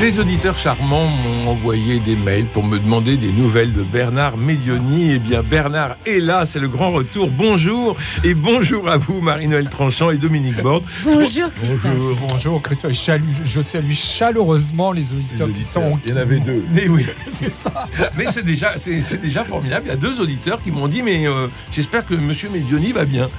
Des 0.00 0.18
auditeurs 0.18 0.58
charmants 0.58 1.06
m'ont 1.06 1.48
envoyé 1.48 1.98
des 2.00 2.16
mails 2.16 2.46
pour 2.46 2.64
me 2.64 2.78
demander 2.78 3.16
des 3.16 3.30
nouvelles 3.32 3.72
de 3.72 3.82
Bernard 3.82 4.36
Medioni. 4.36 5.12
Eh 5.12 5.18
bien, 5.20 5.42
Bernard 5.42 5.96
est 6.04 6.18
là, 6.18 6.44
c'est 6.44 6.58
le 6.58 6.68
grand 6.68 6.90
retour. 6.90 7.30
Bonjour 7.30 7.96
et 8.24 8.34
bonjour 8.34 8.88
à 8.90 8.98
vous, 8.98 9.20
Marie-Noël 9.20 9.68
Tranchant 9.68 10.10
et 10.10 10.18
Dominique 10.18 10.60
Borde. 10.60 10.82
Bonjour, 11.04 11.48
Bonjour, 11.84 12.16
bonjour, 12.28 12.62
Christophe. 12.62 12.92
Je 12.92 12.98
salue, 12.98 13.30
je 13.44 13.60
salue 13.62 13.92
chaleureusement 13.92 14.90
les 14.92 15.14
auditeurs 15.14 15.50
qui 15.50 15.62
sont. 15.62 15.98
Il 16.04 16.10
y 16.10 16.14
en 16.14 16.16
avait 16.18 16.40
deux. 16.40 16.64
Mais 16.74 16.88
oui, 16.88 17.06
C'est 17.30 17.52
ça. 17.52 17.88
mais 18.16 18.26
c'est 18.26 18.44
déjà, 18.44 18.74
c'est, 18.76 19.20
déjà 19.22 19.44
formidable. 19.44 19.86
Il 19.86 19.90
y 19.90 19.92
a 19.92 19.96
deux 19.96 20.20
auditeurs 20.20 20.60
qui 20.60 20.70
m'ont 20.72 20.88
dit, 20.88 21.02
mais 21.02 21.26
euh, 21.26 21.46
j'espère 21.72 22.04
que 22.04 22.14
Monsieur 22.14 22.50
Medioni 22.50 22.92
va 22.92 23.04
bien. 23.04 23.30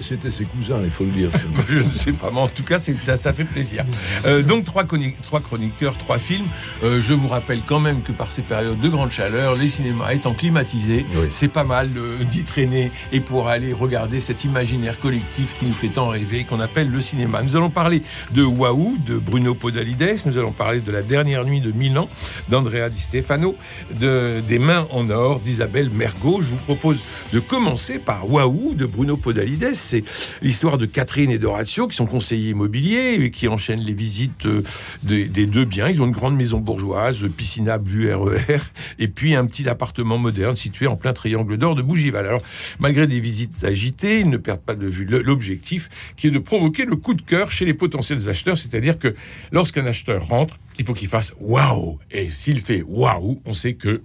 C'était- 0.00 0.30
ses 0.30 0.44
cousins, 0.46 0.80
il 0.82 0.90
faut 0.90 1.04
le 1.04 1.10
dire. 1.10 1.30
Je 1.68 1.78
ne 1.78 1.90
sais 1.90 2.12
pas, 2.12 2.30
mais 2.32 2.40
en 2.40 2.48
tout 2.48 2.64
cas, 2.64 2.78
ça, 2.78 3.16
ça 3.16 3.32
fait 3.32 3.44
plaisir. 3.44 3.84
Euh, 4.24 4.42
donc, 4.42 4.64
trois 4.64 4.84
chroniqueurs, 4.84 5.89
trois 5.98 6.18
films. 6.18 6.46
Euh, 6.82 7.00
je 7.00 7.14
vous 7.14 7.28
rappelle 7.28 7.60
quand 7.66 7.80
même 7.80 8.02
que 8.02 8.12
par 8.12 8.30
ces 8.32 8.42
périodes 8.42 8.80
de 8.80 8.88
grande 8.88 9.10
chaleur, 9.10 9.54
les 9.54 9.68
cinémas 9.68 10.12
étant 10.12 10.34
climatisés, 10.34 11.04
Oui. 11.14 11.26
c'est 11.30 11.48
pas 11.48 11.64
mal 11.64 11.90
euh, 11.96 12.18
d'y 12.24 12.44
traîner 12.44 12.90
et 13.12 13.20
pour 13.20 13.48
aller 13.48 13.72
regarder 13.72 14.20
cet 14.20 14.44
imaginaire 14.44 14.98
collectif 14.98 15.56
qui 15.58 15.66
nous 15.66 15.72
fait 15.72 15.88
tant 15.88 16.08
rêver, 16.08 16.44
qu'on 16.44 16.60
appelle 16.60 16.90
le 16.90 17.00
cinéma. 17.00 17.42
Nous 17.42 17.56
allons 17.56 17.70
parler 17.70 18.02
de 18.32 18.42
Waouh, 18.42 18.96
de 19.06 19.16
Bruno 19.18 19.54
Podalides. 19.54 20.18
Nous 20.26 20.38
allons 20.38 20.52
parler 20.52 20.80
de 20.80 20.90
La 20.92 21.02
dernière 21.02 21.44
nuit 21.44 21.60
de 21.60 21.72
Milan, 21.72 22.08
d'Andrea 22.48 22.88
Di 22.90 23.00
Stefano, 23.00 23.56
de 24.00 24.42
Des 24.48 24.58
mains 24.58 24.86
en 24.90 25.08
or, 25.10 25.40
d'Isabelle 25.40 25.90
Mergot. 25.90 26.40
Je 26.40 26.46
vous 26.46 26.56
propose 26.56 27.02
de 27.32 27.38
commencer 27.40 27.98
par 27.98 28.30
Waouh, 28.30 28.74
de 28.74 28.86
Bruno 28.86 29.16
Podalides. 29.16 29.70
C'est 29.74 30.02
l'histoire 30.42 30.78
de 30.78 30.86
Catherine 30.86 31.30
et 31.30 31.38
d'Horatio, 31.38 31.86
qui 31.88 31.96
sont 31.96 32.06
conseillers 32.06 32.50
immobiliers 32.50 33.14
et 33.20 33.30
qui 33.30 33.48
enchaînent 33.48 33.80
les 33.80 33.92
visites 33.92 34.46
euh, 34.46 34.62
des, 35.02 35.26
des 35.26 35.46
deux 35.46 35.64
biens. 35.64 35.79
Ils 35.88 36.02
ont 36.02 36.06
une 36.06 36.12
grande 36.12 36.36
maison 36.36 36.58
bourgeoise, 36.58 37.26
piscinable 37.36 37.88
vue 37.88 38.12
RER, 38.12 38.58
et 38.98 39.08
puis 39.08 39.34
un 39.34 39.46
petit 39.46 39.68
appartement 39.68 40.18
moderne 40.18 40.56
situé 40.56 40.86
en 40.86 40.96
plein 40.96 41.12
triangle 41.12 41.56
d'or 41.56 41.74
de 41.74 41.82
Bougival. 41.82 42.26
Alors, 42.26 42.42
malgré 42.78 43.06
des 43.06 43.20
visites 43.20 43.64
agitées, 43.64 44.20
ils 44.20 44.28
ne 44.28 44.36
perdent 44.36 44.60
pas 44.60 44.74
de 44.74 44.86
vue 44.86 45.06
l'objectif, 45.06 45.88
qui 46.16 46.26
est 46.26 46.30
de 46.30 46.38
provoquer 46.38 46.84
le 46.84 46.96
coup 46.96 47.14
de 47.14 47.22
cœur 47.22 47.50
chez 47.50 47.64
les 47.64 47.74
potentiels 47.74 48.28
acheteurs, 48.28 48.58
c'est-à-dire 48.58 48.98
que 48.98 49.14
lorsqu'un 49.52 49.86
acheteur 49.86 50.26
rentre, 50.26 50.58
il 50.78 50.84
faut 50.84 50.94
qu'il 50.94 51.08
fasse 51.08 51.34
waouh. 51.40 51.98
Et 52.10 52.30
s'il 52.30 52.60
fait 52.60 52.82
waouh, 52.86 53.40
on 53.44 53.54
sait 53.54 53.74
que 53.74 54.02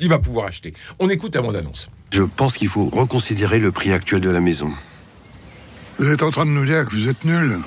il 0.00 0.08
va 0.08 0.18
pouvoir 0.18 0.46
acheter. 0.46 0.72
On 0.98 1.08
écoute 1.08 1.36
avant 1.36 1.52
d'annonce. 1.52 1.88
Je 2.10 2.22
pense 2.22 2.56
qu'il 2.56 2.68
faut 2.68 2.88
reconsidérer 2.88 3.58
le 3.58 3.70
prix 3.70 3.92
actuel 3.92 4.20
de 4.20 4.30
la 4.30 4.40
maison. 4.40 4.72
Vous 5.98 6.10
êtes 6.10 6.22
en 6.22 6.30
train 6.30 6.44
de 6.44 6.50
nous 6.50 6.64
dire 6.64 6.86
que 6.86 6.94
vous 6.94 7.08
êtes 7.08 7.24
nul 7.24 7.58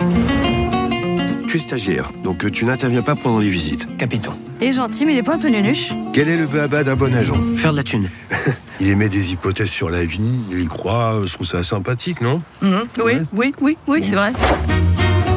Tu 1.55 1.61
es 1.61 1.63
stagiaire, 1.63 2.11
donc 2.21 2.43
euh, 2.43 2.51
tu 2.51 2.65
n'interviens 2.65 3.01
pas 3.01 3.15
pendant 3.15 3.39
les 3.39 3.47
visites. 3.47 3.87
Capito. 3.95 4.29
Il 4.59 4.67
est 4.67 4.73
gentil, 4.73 5.05
mais 5.05 5.13
il 5.13 5.19
est 5.19 5.23
pas 5.23 5.35
un 5.35 5.37
peu 5.37 5.47
nunuche. 5.47 5.93
Quel 6.11 6.27
est 6.27 6.35
le 6.35 6.47
béaba 6.47 6.83
d'un 6.83 6.97
bon 6.97 7.15
agent 7.15 7.37
Faire 7.55 7.71
de 7.71 7.77
la 7.77 7.83
thune. 7.83 8.09
Il 8.81 8.89
émet 8.89 9.07
des 9.07 9.31
hypothèses 9.31 9.69
sur 9.69 9.89
la 9.89 10.03
vie, 10.03 10.41
il 10.51 10.59
y 10.59 10.65
croit, 10.65 11.21
je 11.23 11.33
trouve 11.33 11.47
ça 11.47 11.63
sympathique, 11.63 12.19
non 12.19 12.41
Mhm. 12.61 12.83
Oui, 13.05 13.13
oui, 13.31 13.53
oui, 13.61 13.77
oui, 13.87 14.05
c'est 14.05 14.15
vrai. 14.15 14.33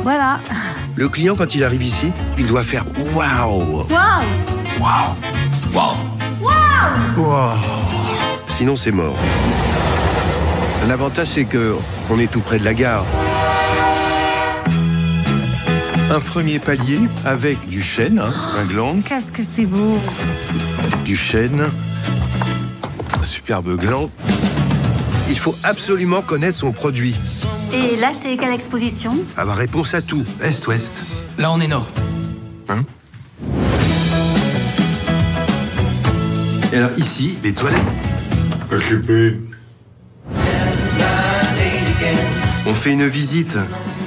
Voilà. 0.03 0.41
Le 0.97 1.09
client, 1.09 1.37
quand 1.37 1.55
il 1.55 1.63
arrive 1.63 1.85
ici, 1.85 2.11
il 2.37 2.49
doit 2.49 2.65
faire 2.65 2.85
waouh 3.15 3.87
Sinon, 8.49 8.75
c'est 8.75 8.91
mort. 8.91 9.17
L'avantage, 10.89 11.29
c'est 11.29 11.45
que 11.45 11.77
on 12.11 12.19
est 12.19 12.29
tout 12.29 12.41
près 12.41 12.59
de 12.59 12.65
la 12.65 12.75
gare. 12.75 13.05
Un 16.11 16.21
premier 16.21 16.59
palier 16.59 17.01
avec 17.25 17.69
du 17.69 17.83
chêne, 17.83 18.19
hein, 18.19 18.33
un 18.57 18.65
gland, 18.65 18.97
Qu'est-ce 19.05 19.31
que 19.31 19.43
c'est 19.43 19.67
beau. 19.67 19.99
du 21.05 21.17
chêne, 21.17 21.67
un 23.19 23.23
superbe 23.23 23.77
gland. 23.77 24.11
Il 25.29 25.39
faut 25.39 25.55
absolument 25.63 26.23
connaître 26.23 26.57
son 26.57 26.73
produit. 26.73 27.15
Et 27.75 27.97
là, 27.97 28.13
c'est 28.15 28.37
quelle 28.39 28.53
exposition? 28.55 29.13
Avoir 29.37 29.57
réponse 29.59 29.93
à 29.93 30.01
tout. 30.01 30.25
Est-ouest. 30.43 31.03
Là, 31.37 31.53
on 31.53 31.61
est 31.61 31.69
nord. 31.69 31.91
Et 36.73 36.77
alors 36.77 36.97
ici, 36.97 37.37
les 37.43 37.53
toilettes. 37.53 37.93
Occupé. 38.73 39.41
On 42.67 42.75
fait 42.75 42.93
une 42.93 43.07
visite. 43.07 43.57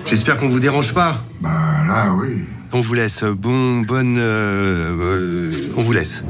J'espère 0.07 0.37
qu'on 0.37 0.49
vous 0.49 0.59
dérange 0.59 0.93
pas. 0.93 1.23
Bah 1.39 1.49
là, 1.91 2.13
oui. 2.15 2.43
On 2.73 2.79
vous 2.79 2.93
laisse. 2.93 3.23
Bon, 3.23 3.81
bonne. 3.81 4.17
euh, 4.17 4.95
euh, 4.97 5.51
on 5.77 5.81
vous 5.81 5.91
laisse. 5.91 6.23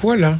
Voilà. 0.00 0.38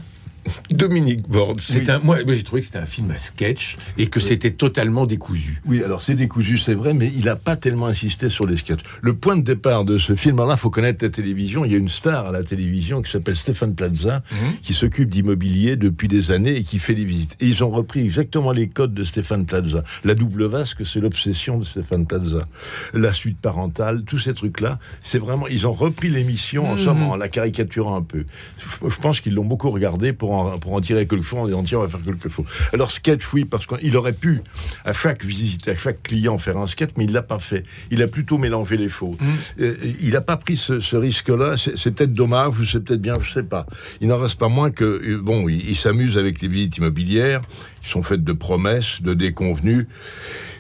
Dominique 0.70 1.28
Borde, 1.28 1.60
c'est 1.60 1.80
Oui. 1.80 1.90
un. 1.90 1.98
Moi, 2.00 2.18
j'ai 2.26 2.42
trouvé 2.42 2.60
que 2.62 2.66
c'était 2.66 2.78
un 2.78 2.86
film 2.86 3.10
à 3.10 3.18
sketch 3.18 3.76
et 3.96 4.06
que 4.06 4.20
c'était 4.20 4.50
totalement 4.52 5.06
décousu. 5.06 5.60
Oui, 5.66 5.82
alors 5.82 6.02
c'est 6.02 6.14
décousu, 6.14 6.58
c'est 6.58 6.74
vrai, 6.74 6.94
mais 6.94 7.10
il 7.14 7.24
n'a 7.24 7.36
pas 7.36 7.56
tellement 7.56 7.86
insisté 7.86 8.28
sur 8.28 8.46
les 8.46 8.56
sketchs. 8.56 8.80
Le 9.02 9.14
point 9.14 9.36
de 9.36 9.42
départ 9.42 9.84
de 9.84 9.98
ce 9.98 10.14
film, 10.14 10.36
alors 10.38 10.48
là, 10.48 10.54
il 10.56 10.60
faut 10.60 10.70
connaître 10.70 11.04
la 11.04 11.10
télévision. 11.10 11.64
Il 11.64 11.72
y 11.72 11.74
a 11.74 11.78
une 11.78 11.88
star 11.88 12.26
à 12.26 12.32
la 12.32 12.42
télévision 12.44 13.02
qui 13.02 13.10
s'appelle 13.10 13.36
Stéphane 13.36 13.74
Plaza, 13.74 14.22
qui 14.62 14.74
s'occupe 14.74 15.08
d'immobilier 15.10 15.76
depuis 15.76 16.08
des 16.08 16.30
années 16.30 16.56
et 16.56 16.64
qui 16.64 16.78
fait 16.78 16.94
des 16.94 17.04
visites. 17.04 17.36
Et 17.40 17.46
ils 17.46 17.64
ont 17.64 17.70
repris 17.70 18.00
exactement 18.00 18.52
les 18.52 18.68
codes 18.68 18.94
de 18.94 19.04
Stéphane 19.04 19.46
Plaza. 19.46 19.84
La 20.04 20.14
double 20.14 20.44
vasque, 20.44 20.86
c'est 20.86 21.00
l'obsession 21.00 21.58
de 21.58 21.64
Stéphane 21.64 22.06
Plaza. 22.06 22.46
La 22.94 23.12
suite 23.12 23.38
parentale, 23.38 24.02
tous 24.04 24.18
ces 24.18 24.34
trucs-là, 24.34 24.78
c'est 25.02 25.18
vraiment. 25.18 25.46
Ils 25.48 25.66
ont 25.66 25.72
repris 25.72 26.08
l'émission 26.08 26.68
en 26.70 26.76
somme, 26.76 27.02
en 27.02 27.16
la 27.16 27.28
caricaturant 27.28 27.96
un 27.96 28.02
peu. 28.02 28.24
Je 28.58 28.88
je 28.98 29.00
pense 29.00 29.20
qu'ils 29.20 29.34
l'ont 29.34 29.44
beaucoup 29.44 29.70
regardé 29.70 30.12
pour 30.12 30.32
en, 30.32 30.37
pour 30.60 30.74
en 30.74 30.80
tirer 30.80 31.06
quelque 31.06 31.24
chose, 31.24 31.52
en 31.52 31.62
disant 31.62 31.78
on 31.78 31.82
va 31.82 31.88
faire 31.88 32.02
quelque 32.02 32.28
chose. 32.28 32.44
Alors, 32.72 32.90
sketch, 32.90 33.22
oui, 33.32 33.44
parce 33.44 33.66
qu'il 33.66 33.96
aurait 33.96 34.12
pu, 34.12 34.40
à 34.84 34.92
chaque 34.92 35.24
visite, 35.24 35.68
à 35.68 35.76
chaque 35.76 36.02
client, 36.02 36.38
faire 36.38 36.56
un 36.58 36.66
sketch, 36.66 36.90
mais 36.96 37.04
il 37.04 37.12
l'a 37.12 37.22
pas 37.22 37.38
fait. 37.38 37.64
Il 37.90 38.02
a 38.02 38.08
plutôt 38.08 38.38
mélangé 38.38 38.76
les 38.76 38.88
faux. 38.88 39.16
Euh, 39.60 39.74
il 40.00 40.10
n'a 40.10 40.20
pas 40.20 40.36
pris 40.36 40.56
ce, 40.56 40.80
ce 40.80 40.96
risque-là. 40.96 41.56
C'est 41.56 41.90
peut-être 41.90 42.12
dommage, 42.12 42.58
ou 42.58 42.64
c'est 42.64 42.80
peut-être 42.80 43.02
bien, 43.02 43.14
je 43.22 43.32
sais 43.32 43.42
pas. 43.42 43.66
Il 44.00 44.08
n'en 44.08 44.18
reste 44.18 44.38
pas 44.38 44.48
moins 44.48 44.70
que, 44.70 44.84
euh, 44.84 45.20
bon, 45.20 45.48
il, 45.48 45.68
il 45.68 45.76
s'amuse 45.76 46.18
avec 46.18 46.40
les 46.40 46.48
visites 46.48 46.78
immobilières, 46.78 47.42
qui 47.82 47.90
sont 47.90 48.02
faites 48.02 48.24
de 48.24 48.32
promesses, 48.32 49.02
de 49.02 49.14
déconvenues 49.14 49.86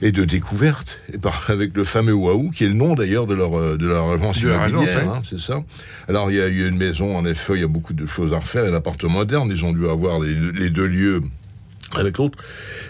et 0.02 0.12
de 0.12 0.24
découvertes, 0.24 1.00
et 1.12 1.18
par, 1.18 1.44
avec 1.48 1.76
le 1.76 1.84
fameux 1.84 2.12
Waouh, 2.12 2.50
qui 2.50 2.64
est 2.64 2.68
le 2.68 2.74
nom 2.74 2.94
d'ailleurs 2.94 3.26
de 3.26 3.34
leur, 3.34 3.58
euh, 3.58 3.76
de 3.76 3.86
leur 3.86 4.10
agence 4.10 4.40
De 4.40 4.48
immobilière, 4.48 5.10
hein, 5.10 5.22
c'est 5.28 5.40
ça. 5.40 5.62
Alors, 6.08 6.30
il 6.30 6.36
y 6.36 6.40
a 6.40 6.48
eu 6.48 6.68
une 6.68 6.76
maison, 6.76 7.16
en 7.16 7.24
effet, 7.24 7.54
il 7.54 7.60
y 7.60 7.64
a 7.64 7.68
beaucoup 7.68 7.94
de 7.94 8.06
choses 8.06 8.32
à 8.32 8.38
refaire, 8.38 8.64
un 8.64 8.74
appartement 8.74 9.18
moderne, 9.18 9.50
ils 9.50 9.64
ont 9.64 9.72
dû 9.72 9.88
avoir 9.88 10.20
les, 10.20 10.34
les 10.34 10.70
deux 10.70 10.86
lieux 10.86 11.22
avec 11.96 12.18
l'autre. 12.18 12.38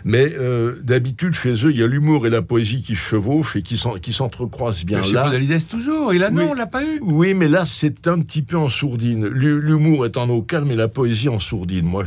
Mais 0.04 0.32
euh, 0.38 0.76
d'habitude, 0.82 1.34
chez 1.34 1.52
eux, 1.66 1.70
il 1.70 1.78
y 1.78 1.82
a 1.82 1.86
l'humour 1.86 2.26
et 2.26 2.30
la 2.30 2.42
poésie 2.42 2.82
qui 2.82 2.94
chevauchent 2.96 3.56
et 3.56 3.62
qui 3.62 3.76
s'en- 3.76 3.94
qui 3.94 4.12
s'entrecroisent 4.12 4.84
bien 4.84 5.02
Chez 5.02 5.12
là. 5.12 5.24
Podalides 5.24 5.66
toujours. 5.68 6.12
Et 6.12 6.18
là, 6.18 6.30
non, 6.30 6.42
Oui. 6.42 6.48
on 6.50 6.54
l'a 6.54 6.66
pas 6.66 6.84
eu. 6.84 6.98
Oui, 7.02 7.34
mais 7.34 7.48
là, 7.48 7.64
c'est 7.64 8.06
un 8.08 8.20
petit 8.20 8.42
peu 8.42 8.56
en 8.56 8.68
sourdine. 8.68 9.26
L'hu- 9.26 9.60
L'humour 9.60 10.04
est 10.06 10.16
en 10.16 10.28
eau 10.28 10.42
calme 10.42 10.70
et 10.70 10.76
la 10.76 10.88
poésie 10.88 11.28
en 11.28 11.38
sourdine. 11.38 11.84
Moi, 11.84 12.04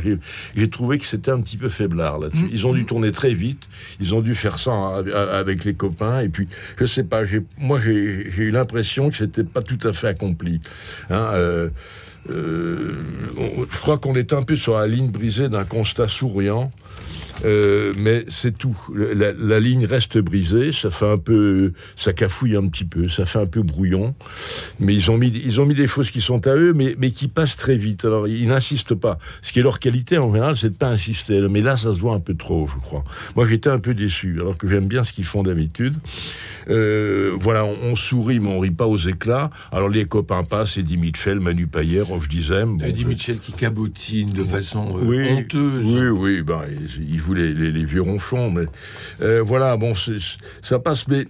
j'ai- 0.54 0.70
trouvé 0.70 0.98
que 0.98 1.06
c'était 1.06 1.30
un 1.30 1.40
petit 1.40 1.56
peu 1.58 1.68
faiblard 1.68 2.18
là-dessus. 2.18 2.48
Ils 2.52 2.66
ont 2.66 2.72
dû 2.72 2.84
tourner 2.86 3.12
très 3.12 3.34
vite. 3.34 3.68
Ils 4.00 4.14
ont 4.14 4.20
dû 4.20 4.34
faire 4.34 4.58
ça 4.58 4.72
avec 5.38 5.64
les 5.64 5.74
copains. 5.74 6.20
Et 6.20 6.28
puis, 6.28 6.48
je 6.78 6.84
sais 6.86 7.04
pas, 7.04 7.22
moi, 7.58 7.78
j'ai 7.82 7.92
eu 8.38 8.50
l'impression 8.50 9.10
que 9.10 9.16
c'était 9.18 9.44
pas 9.44 9.60
tout 9.62 9.78
à 9.86 9.92
fait 9.92 10.08
accompli. 10.08 10.60
Hein, 11.10 11.30
euh, 11.34 11.68
euh, 12.30 12.92
je 13.70 13.78
crois 13.80 13.98
qu'on 13.98 14.14
est 14.14 14.32
un 14.32 14.42
peu 14.42 14.56
sur 14.56 14.76
la 14.78 14.86
ligne 14.86 15.10
brisée 15.10 15.48
d'un 15.48 15.64
constat 15.64 16.08
souriant. 16.08 16.70
Euh, 17.44 17.92
mais 17.96 18.24
c'est 18.28 18.56
tout. 18.56 18.76
La, 18.94 19.32
la 19.32 19.60
ligne 19.60 19.86
reste 19.86 20.18
brisée, 20.18 20.72
ça 20.72 20.90
fait 20.90 21.10
un 21.10 21.18
peu, 21.18 21.72
ça 21.96 22.12
cafouille 22.12 22.56
un 22.56 22.66
petit 22.68 22.84
peu, 22.84 23.08
ça 23.08 23.24
fait 23.24 23.38
un 23.38 23.46
peu 23.46 23.62
brouillon. 23.62 24.14
Mais 24.80 24.94
ils 24.94 25.10
ont 25.10 25.18
mis, 25.18 25.28
ils 25.28 25.60
ont 25.60 25.66
mis 25.66 25.74
des 25.74 25.86
fausses 25.86 26.10
qui 26.10 26.20
sont 26.20 26.46
à 26.46 26.54
eux, 26.54 26.72
mais, 26.72 26.94
mais 26.98 27.10
qui 27.10 27.28
passent 27.28 27.56
très 27.56 27.76
vite. 27.76 28.04
Alors 28.04 28.28
ils 28.28 28.48
n'insistent 28.48 28.94
pas. 28.94 29.18
Ce 29.42 29.52
qui 29.52 29.60
est 29.60 29.62
leur 29.62 29.78
qualité 29.78 30.18
en 30.18 30.32
général, 30.32 30.56
c'est 30.56 30.70
de 30.70 30.74
pas 30.74 30.88
insister. 30.88 31.40
Mais 31.50 31.62
là, 31.62 31.76
ça 31.76 31.94
se 31.94 31.98
voit 31.98 32.14
un 32.14 32.20
peu 32.20 32.34
trop, 32.34 32.68
je 32.68 32.80
crois. 32.80 33.04
Moi, 33.36 33.46
j'étais 33.46 33.70
un 33.70 33.78
peu 33.78 33.94
déçu, 33.94 34.38
alors 34.40 34.56
que 34.56 34.68
j'aime 34.68 34.86
bien 34.86 35.04
ce 35.04 35.12
qu'ils 35.12 35.24
font 35.24 35.42
d'habitude. 35.42 35.94
Euh, 36.68 37.32
voilà, 37.40 37.64
on, 37.64 37.76
on 37.82 37.96
sourit, 37.96 38.38
mais 38.40 38.48
on 38.48 38.60
rit 38.60 38.70
pas 38.70 38.86
aux 38.86 38.98
éclats. 38.98 39.50
Alors 39.72 39.88
les 39.88 40.04
copains 40.04 40.44
passent, 40.44 40.76
Eddie 40.76 40.96
Mitchell, 40.98 41.40
Manu 41.40 41.66
Payet, 41.66 42.02
Roche 42.02 42.28
Dizem. 42.28 42.78
bon, 42.78 42.84
Eddie 42.84 43.04
Mitchell 43.04 43.38
qui 43.38 43.52
cabotine 43.52 44.30
de 44.30 44.44
façon 44.44 44.96
euh, 44.96 45.02
oui, 45.04 45.28
honteuse. 45.28 45.84
Oui, 45.84 46.08
oui, 46.08 46.42
ben, 46.42 46.60
il, 46.98 47.14
il 47.14 47.20
les, 47.34 47.52
les 47.54 47.84
vieux 47.84 48.02
ronchons, 48.02 48.50
mais 48.50 48.64
euh, 49.20 49.42
voilà, 49.42 49.76
bon, 49.76 49.92
ça 50.62 50.78
passe, 50.78 51.06
mais 51.08 51.26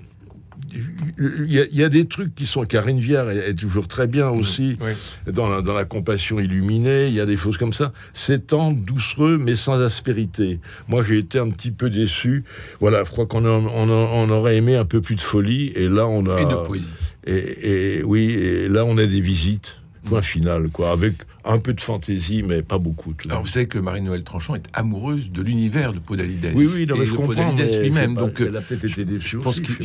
il 1.19 1.53
y, 1.53 1.61
a, 1.61 1.65
il 1.71 1.77
y 1.79 1.85
a 1.85 1.89
des 1.91 2.07
trucs 2.07 2.35
qui 2.35 2.47
sont. 2.47 2.65
Karine 2.65 2.99
Viard 2.99 3.31
est, 3.31 3.51
est 3.51 3.55
toujours 3.55 3.89
très 3.89 4.07
bien 4.07 4.31
aussi 4.31 4.79
Oui. 4.81 4.93
dans, 5.31 5.49
la, 5.49 5.61
dans 5.61 5.75
la 5.75 5.85
compassion 5.85 6.39
illuminée. 6.41 7.09
Il 7.09 7.15
y 7.15 7.21
a 7.21 7.27
des 7.27 7.37
choses 7.37 7.59
comme 7.59 7.75
ça. 7.75 7.93
C'est 8.15 8.47
tendre, 8.47 8.79
doucereux, 8.81 9.37
mais 9.37 9.55
sans 9.55 9.81
aspérité. 9.83 10.61
Moi, 10.89 11.03
j'ai 11.03 11.19
été 11.19 11.39
un 11.39 11.51
petit 11.51 11.73
peu 11.73 11.91
déçu. 11.91 12.45
Voilà, 12.81 13.05
je 13.05 13.11
crois 13.11 13.27
qu'on 13.27 13.45
on 13.45 14.31
aurait 14.31 14.57
aimé 14.57 14.77
un 14.77 14.87
peu 14.87 15.03
plus 15.03 15.17
de 15.17 15.21
folie, 15.21 15.73
et 15.75 15.89
là, 15.89 16.07
on 16.07 16.25
a. 16.31 16.41
Et 16.41 16.47
de 16.47 16.55
poésie. 16.67 16.93
Et, 17.27 17.99
et 17.99 18.03
oui, 18.03 18.31
et 18.33 18.69
là, 18.69 18.85
on 18.87 18.97
a 18.97 19.05
des 19.05 19.21
visites. 19.21 19.77
Point 20.07 20.23
final, 20.23 20.69
quoi, 20.71 20.91
avec 20.93 21.15
un 21.45 21.59
peu 21.59 21.73
de 21.73 21.81
fantaisie, 21.81 22.43
mais 22.43 22.63
pas 22.63 22.79
beaucoup. 22.79 23.13
tout. 23.15 23.29
Alors 23.29 23.43
vous 23.43 23.49
savez 23.49 23.67
que 23.67 23.79
Marie-Noël 23.79 24.23
Tranchant 24.25 24.55
est 24.55 24.65
amoureuse 24.73 25.31
de 25.31 25.43
l'univers 25.43 25.93
de 25.93 25.99
Podalides. 25.99 26.53
Oui, 26.55 26.67
oui, 26.75 26.87
non, 26.87 26.97
mais 26.97 27.03
et 27.05 27.07
je 27.07 27.13
de 27.13 27.17
comprends. 27.17 27.53
Lui-même. 27.53 28.15
Donc 28.15 28.41
euh, 28.41 28.47
elle 28.49 28.57
a 28.57 28.61
peut-être 28.61 28.85
été 28.85 29.05
déçue. 29.05 29.39
pense 29.39 29.59
aussi, 29.59 29.63
qu'il- 29.63 29.85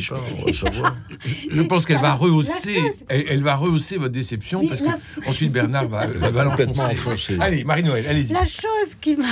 je 1.50 1.62
pense 1.62 1.84
qu'elle 1.86 2.00
va 2.00 2.14
rehausser, 2.14 2.78
elle, 3.08 3.24
elle 3.28 3.42
va 3.42 3.56
rehausser 3.56 3.96
votre 3.96 4.12
déception 4.12 4.60
Mais 4.62 4.68
parce 4.68 4.80
la- 4.82 4.92
que 4.92 5.28
ensuite 5.28 5.52
Bernard 5.52 5.88
va, 5.88 6.06
va 6.06 6.44
l'enfoncer. 6.44 7.36
Allez, 7.40 7.64
Marie-Noël, 7.64 8.06
allez-y. 8.06 8.32
La 8.32 8.46
chose 8.46 8.94
qui 9.00 9.16
m'a- 9.16 9.24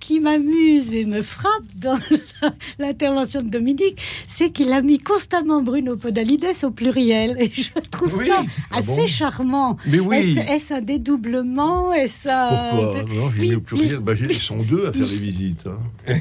qui 0.00 0.20
m'amuse 0.20 0.92
et 0.92 1.04
me 1.04 1.22
frappe 1.22 1.62
dans 1.76 1.98
l'intervention 2.78 3.42
de 3.42 3.48
Dominique, 3.50 4.00
c'est 4.28 4.50
qu'il 4.50 4.72
a 4.72 4.80
mis 4.80 4.98
constamment 4.98 5.62
Bruno 5.62 5.96
Podalides 5.96 6.46
au 6.64 6.70
pluriel. 6.70 7.36
Et 7.40 7.50
je 7.54 7.70
trouve 7.90 8.16
Oui. 8.18 8.28
ça 8.28 8.42
Ah 8.70 8.78
assez 8.78 8.86
bon? 8.96 9.06
charmant. 9.06 9.76
Mais 9.86 10.00
oui. 10.00 10.16
Est-ce 10.16 10.38
est-ce 10.52 10.74
un 10.74 10.80
dédoublement 10.80 11.51
Est-ce 11.92 12.28
un- 12.28 12.76
Pourquoi 12.82 13.02
Non, 13.04 13.30
Oui, 13.38 13.48
mis 13.48 13.54
au 13.54 13.60
pluriel. 13.60 13.92
il- 13.92 13.98
Bah, 13.98 14.12
ils 14.18 14.34
sont 14.36 14.62
deux 14.62 14.86
à 14.86 14.92
faire 14.92 15.06
les 15.06 15.16
visites. 15.16 15.66
hein. 15.66 16.14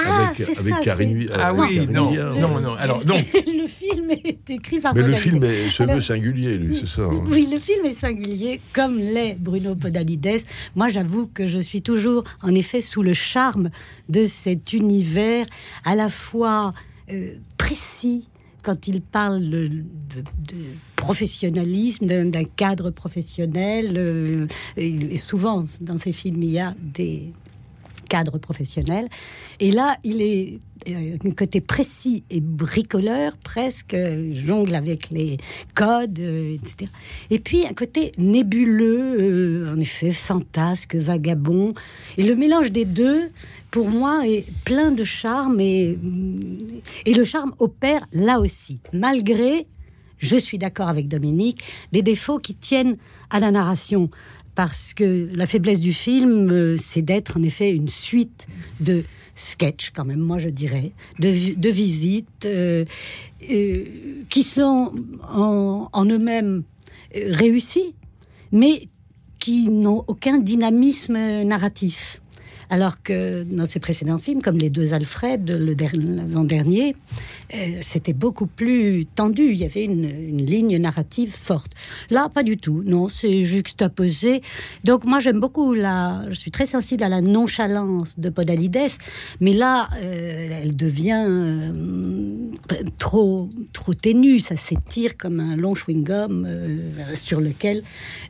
Ah, 0.00 0.28
avec 0.28 0.36
c'est 0.36 0.56
avec 0.58 0.74
ça. 0.74 0.80
Karine 0.80 1.26
Ah 1.34 1.48
avec 1.48 1.60
oui, 1.60 1.74
Karine 1.74 1.92
non, 1.92 2.10
Viard. 2.12 2.36
non, 2.36 2.60
non. 2.60 2.74
Alors 2.74 3.04
donc, 3.04 3.24
le 3.34 3.66
film 3.66 4.12
est 4.12 4.48
écrit 4.48 4.78
par 4.78 4.94
Mais 4.94 5.02
le 5.02 5.14
film 5.16 5.42
est- 5.42 5.70
se 5.70 5.82
Alors- 5.82 6.00
singulier, 6.00 6.54
lui, 6.54 6.78
c'est 6.78 6.86
ça. 6.86 7.02
hein. 7.02 7.24
Oui, 7.28 7.48
le 7.50 7.58
film 7.58 7.84
est 7.84 7.94
singulier, 7.94 8.60
comme 8.72 8.96
l'est 8.98 9.36
Bruno 9.40 9.74
Podalides. 9.74 10.44
Moi, 10.76 10.86
j'avoue 10.86 11.26
que 11.34 11.48
je 11.48 11.58
suis 11.58 11.82
toujours, 11.82 12.22
en 12.42 12.54
effet, 12.54 12.80
sous 12.80 13.02
le 13.02 13.12
charme 13.12 13.70
de 14.08 14.26
cet 14.26 14.72
univers 14.72 15.46
à 15.84 15.96
la 15.96 16.08
fois 16.08 16.72
euh, 17.10 17.32
précis 17.56 18.28
quand 18.62 18.88
il 18.88 19.00
parle 19.00 19.48
de, 19.48 19.84
professionnalisme, 20.96 22.06
d'un 22.06 22.44
cadre 22.44 22.90
professionnel. 22.90 23.96
euh, 23.96 24.46
et 24.76 25.16
souvent, 25.16 25.64
dans 25.80 25.98
ces 25.98 26.12
films, 26.12 26.42
il 26.42 26.50
y 26.50 26.58
a 26.58 26.74
des 26.78 27.32
cadres 28.08 28.38
professionnels. 28.38 29.08
Et 29.60 29.70
là, 29.70 29.96
il 30.04 30.22
est 30.22 30.58
euh, 30.88 31.16
un 31.24 31.30
côté 31.32 31.60
précis 31.60 32.24
et 32.30 32.40
bricoleur, 32.40 33.36
presque 33.36 33.94
euh, 33.94 34.32
jongle 34.34 34.74
avec 34.74 35.10
les 35.10 35.38
codes, 35.74 36.18
euh, 36.20 36.54
etc. 36.54 36.90
Et 37.30 37.38
puis 37.38 37.66
un 37.66 37.72
côté 37.72 38.12
nébuleux, 38.16 39.68
en 39.74 39.78
effet, 39.78 40.10
fantasque, 40.10 40.94
vagabond. 40.94 41.74
Et 42.16 42.22
le 42.22 42.36
mélange 42.36 42.70
des 42.70 42.84
deux, 42.84 43.30
pour 43.70 43.88
moi, 43.88 44.22
est 44.26 44.46
plein 44.64 44.92
de 44.92 45.04
charme 45.04 45.60
et, 45.60 45.98
et 47.06 47.14
le 47.14 47.24
charme 47.24 47.54
opère 47.58 48.06
là 48.12 48.40
aussi, 48.40 48.80
malgré, 48.92 49.66
je 50.18 50.36
suis 50.36 50.58
d'accord 50.58 50.88
avec 50.88 51.08
Dominique, 51.08 51.62
des 51.92 52.02
défauts 52.02 52.38
qui 52.38 52.54
tiennent 52.54 52.96
à 53.30 53.40
la 53.40 53.50
narration. 53.50 54.10
Parce 54.58 54.92
que 54.92 55.28
la 55.36 55.46
faiblesse 55.46 55.78
du 55.78 55.92
film, 55.92 56.50
euh, 56.50 56.76
c'est 56.78 57.00
d'être 57.00 57.36
en 57.38 57.44
effet 57.44 57.70
une 57.70 57.86
suite 57.88 58.48
de 58.80 59.04
sketchs, 59.36 59.92
quand 59.94 60.04
même, 60.04 60.18
moi 60.18 60.38
je 60.38 60.48
dirais, 60.48 60.90
de, 61.20 61.28
vi- 61.28 61.54
de 61.54 61.68
visites 61.68 62.44
euh, 62.44 62.84
euh, 63.52 63.84
qui 64.28 64.42
sont 64.42 64.92
en, 65.22 65.88
en 65.92 66.04
eux-mêmes 66.06 66.64
réussis, 67.14 67.94
mais 68.50 68.88
qui 69.38 69.68
n'ont 69.68 70.02
aucun 70.08 70.38
dynamisme 70.40 71.16
narratif. 71.44 72.20
Alors 72.70 73.02
que 73.02 73.44
dans 73.44 73.64
ses 73.64 73.80
précédents 73.80 74.18
films, 74.18 74.42
comme 74.42 74.58
les 74.58 74.68
deux 74.68 74.92
Alfred, 74.92 75.48
l'avant-dernier, 75.48 76.96
euh, 77.54 77.56
c'était 77.80 78.12
beaucoup 78.12 78.46
plus 78.46 79.06
tendu. 79.06 79.42
Il 79.42 79.56
y 79.56 79.64
avait 79.64 79.84
une, 79.84 80.08
ligne 80.38 80.76
narrative 80.78 81.32
forte. 81.34 81.72
Là, 82.10 82.28
pas 82.28 82.42
du 82.42 82.58
tout. 82.58 82.82
Non, 82.84 83.08
c'est 83.08 83.42
juxtaposé. 83.44 84.42
Donc 84.84 85.04
moi, 85.04 85.18
j'aime 85.20 85.40
beaucoup 85.40 85.72
la. 85.72 86.22
Je 86.28 86.34
suis 86.34 86.50
très 86.50 86.66
sensible 86.66 87.02
à 87.02 87.08
la 87.08 87.22
nonchalance 87.22 88.18
de 88.18 88.28
Podalides, 88.28 88.78
mais 89.40 89.52
là, 89.52 89.88
euh, 90.02 90.60
elle 90.62 90.76
devient 90.76 91.24
euh, 91.26 91.72
trop 92.98 93.48
trop 93.72 93.94
ténue. 93.94 94.40
Ça 94.40 94.56
s'étire 94.56 95.16
comme 95.16 95.40
un 95.40 95.56
long 95.56 95.74
chewing-gum 95.74 96.46
sur 97.14 97.40
lequel 97.40 97.82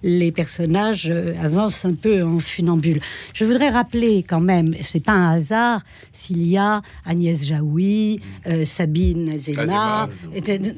les 0.02 0.30
personnages 0.30 1.12
avancent 1.40 1.84
un 1.84 1.94
peu 1.94 2.22
en 2.22 2.38
funambule. 2.38 3.00
Je 3.34 3.44
voudrais 3.44 3.70
rappeler 3.70 4.22
quand 4.28 4.40
même, 4.40 4.74
c'est 4.82 5.02
pas 5.02 5.12
un 5.12 5.32
hasard 5.32 5.82
s'il 6.12 6.46
y 6.46 6.56
a 6.56 6.82
Agnès 7.04 7.44
Jaoui, 7.44 8.20
euh, 8.46 8.64
Sabine 8.64 9.38
Zema. 9.38 10.08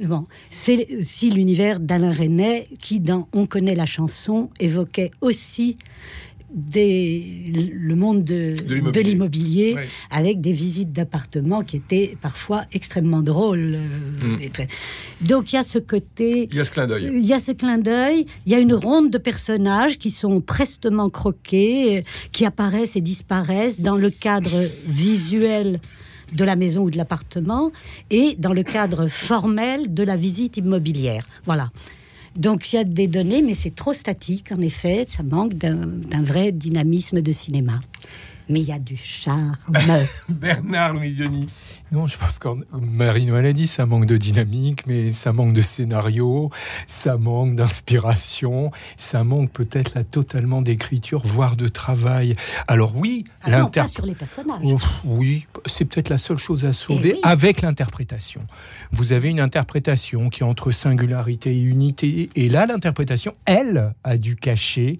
Bon, 0.04 0.24
c'est 0.48 0.86
aussi 0.98 1.30
l'univers 1.30 1.80
d'Alain 1.80 2.12
Resnais 2.12 2.68
qui, 2.80 3.00
dans 3.00 3.28
On 3.32 3.46
connaît 3.46 3.74
la 3.74 3.86
chanson, 3.86 4.50
évoquait 4.60 5.10
aussi 5.20 5.76
des, 6.52 7.70
le 7.72 7.94
monde 7.94 8.24
de, 8.24 8.54
De 8.66 9.00
l'immobilier. 9.00 9.74
de 9.74 9.78
avec 10.10 10.40
des 10.40 10.52
visites 10.52 10.92
d'appartements 10.92 11.62
qui 11.62 11.76
étaient 11.76 12.16
parfois 12.20 12.64
extrêmement 12.72 13.22
drôles. 13.22 13.76
euh, 13.76 14.36
Mm. 14.36 14.42
et 14.42 14.48
très- 14.50 14.66
Donc 15.20 15.52
il 15.52 15.56
y 15.56 15.58
a 15.58 15.62
ce 15.62 15.78
côté 15.78 16.48
il 16.50 16.56
y 16.56 16.60
a 16.60 16.64
ce 16.64 16.72
clin 16.72 16.86
d'œil. 16.86 17.10
il 17.12 17.24
y 17.24 17.32
a 17.32 17.40
ce 17.40 17.52
clin 17.52 17.78
d'œil, 17.78 18.26
il 18.46 18.52
y 18.52 18.54
a 18.54 18.58
une 18.58 18.74
ronde 18.74 19.10
de 19.10 19.18
personnages 19.18 19.98
qui 19.98 20.10
sont 20.10 20.40
prestement 20.40 21.08
croqués, 21.10 21.98
euh, 21.98 22.02
qui 22.32 22.44
apparaissent 22.44 22.96
et 22.96 23.00
disparaissent 23.00 23.80
dans 23.80 23.96
le 23.96 24.10
cadre 24.10 24.66
visuel 24.86 25.80
de 26.32 26.44
la 26.44 26.54
maison 26.56 26.82
ou 26.82 26.90
de 26.90 26.96
l'appartement 26.96 27.72
et 28.10 28.36
dans 28.38 28.52
le 28.52 28.62
cadre 28.62 29.08
formel 29.08 29.92
de 29.92 30.02
la 30.04 30.16
visite 30.16 30.56
immobilière. 30.58 31.26
Voilà. 31.44 31.70
Donc 32.40 32.72
il 32.72 32.76
y 32.76 32.78
a 32.78 32.84
des 32.84 33.06
données, 33.06 33.42
mais 33.42 33.52
c'est 33.52 33.74
trop 33.74 33.92
statique, 33.92 34.50
en 34.50 34.62
effet, 34.62 35.04
ça 35.06 35.22
manque 35.22 35.52
d'un 35.52 36.22
vrai 36.22 36.52
dynamisme 36.52 37.20
de 37.20 37.32
cinéma. 37.32 37.80
Mais 38.48 38.60
il 38.60 38.66
y 38.66 38.72
a 38.72 38.78
du 38.78 38.96
charme. 38.96 39.56
Bernard 40.30 40.94
Milioni. 40.94 41.48
Non, 41.92 42.06
je 42.06 42.16
pense 42.16 42.38
que 42.38 42.46
Marie-Noël 42.72 43.46
a 43.46 43.52
dit, 43.52 43.66
ça 43.66 43.84
manque 43.84 44.06
de 44.06 44.16
dynamique, 44.16 44.86
mais 44.86 45.10
ça 45.10 45.32
manque 45.32 45.54
de 45.54 45.60
scénario, 45.60 46.50
ça 46.86 47.16
manque 47.16 47.56
d'inspiration, 47.56 48.70
ça 48.96 49.24
manque 49.24 49.50
peut-être 49.50 49.96
là 49.96 50.04
totalement 50.04 50.62
d'écriture, 50.62 51.20
voire 51.24 51.56
de 51.56 51.66
travail. 51.66 52.36
Alors 52.68 52.94
oui, 52.94 53.24
Ah 53.42 53.50
non, 53.50 53.66
pas 53.66 53.80
l'inter- 53.80 53.88
sur 53.88 54.06
les 54.06 54.14
personnages. 54.14 54.62
Ouf, 54.62 54.84
oui, 55.04 55.46
c'est 55.66 55.84
peut-être 55.84 56.10
la 56.10 56.18
seule 56.18 56.36
chose 56.38 56.64
à 56.64 56.72
sauver 56.72 57.10
Eh 57.10 57.14
oui. 57.14 57.20
avec 57.24 57.60
l'interprétation. 57.62 58.42
Vous 58.92 59.12
avez 59.12 59.30
une 59.30 59.40
interprétation 59.40 60.28
qui 60.30 60.44
est 60.44 60.46
entre 60.46 60.70
singularité 60.70 61.50
et 61.50 61.60
unité, 61.60 62.30
et 62.36 62.48
là, 62.48 62.66
l'interprétation, 62.66 63.34
elle, 63.46 63.94
a 64.04 64.16
dû 64.16 64.36
cacher 64.36 64.96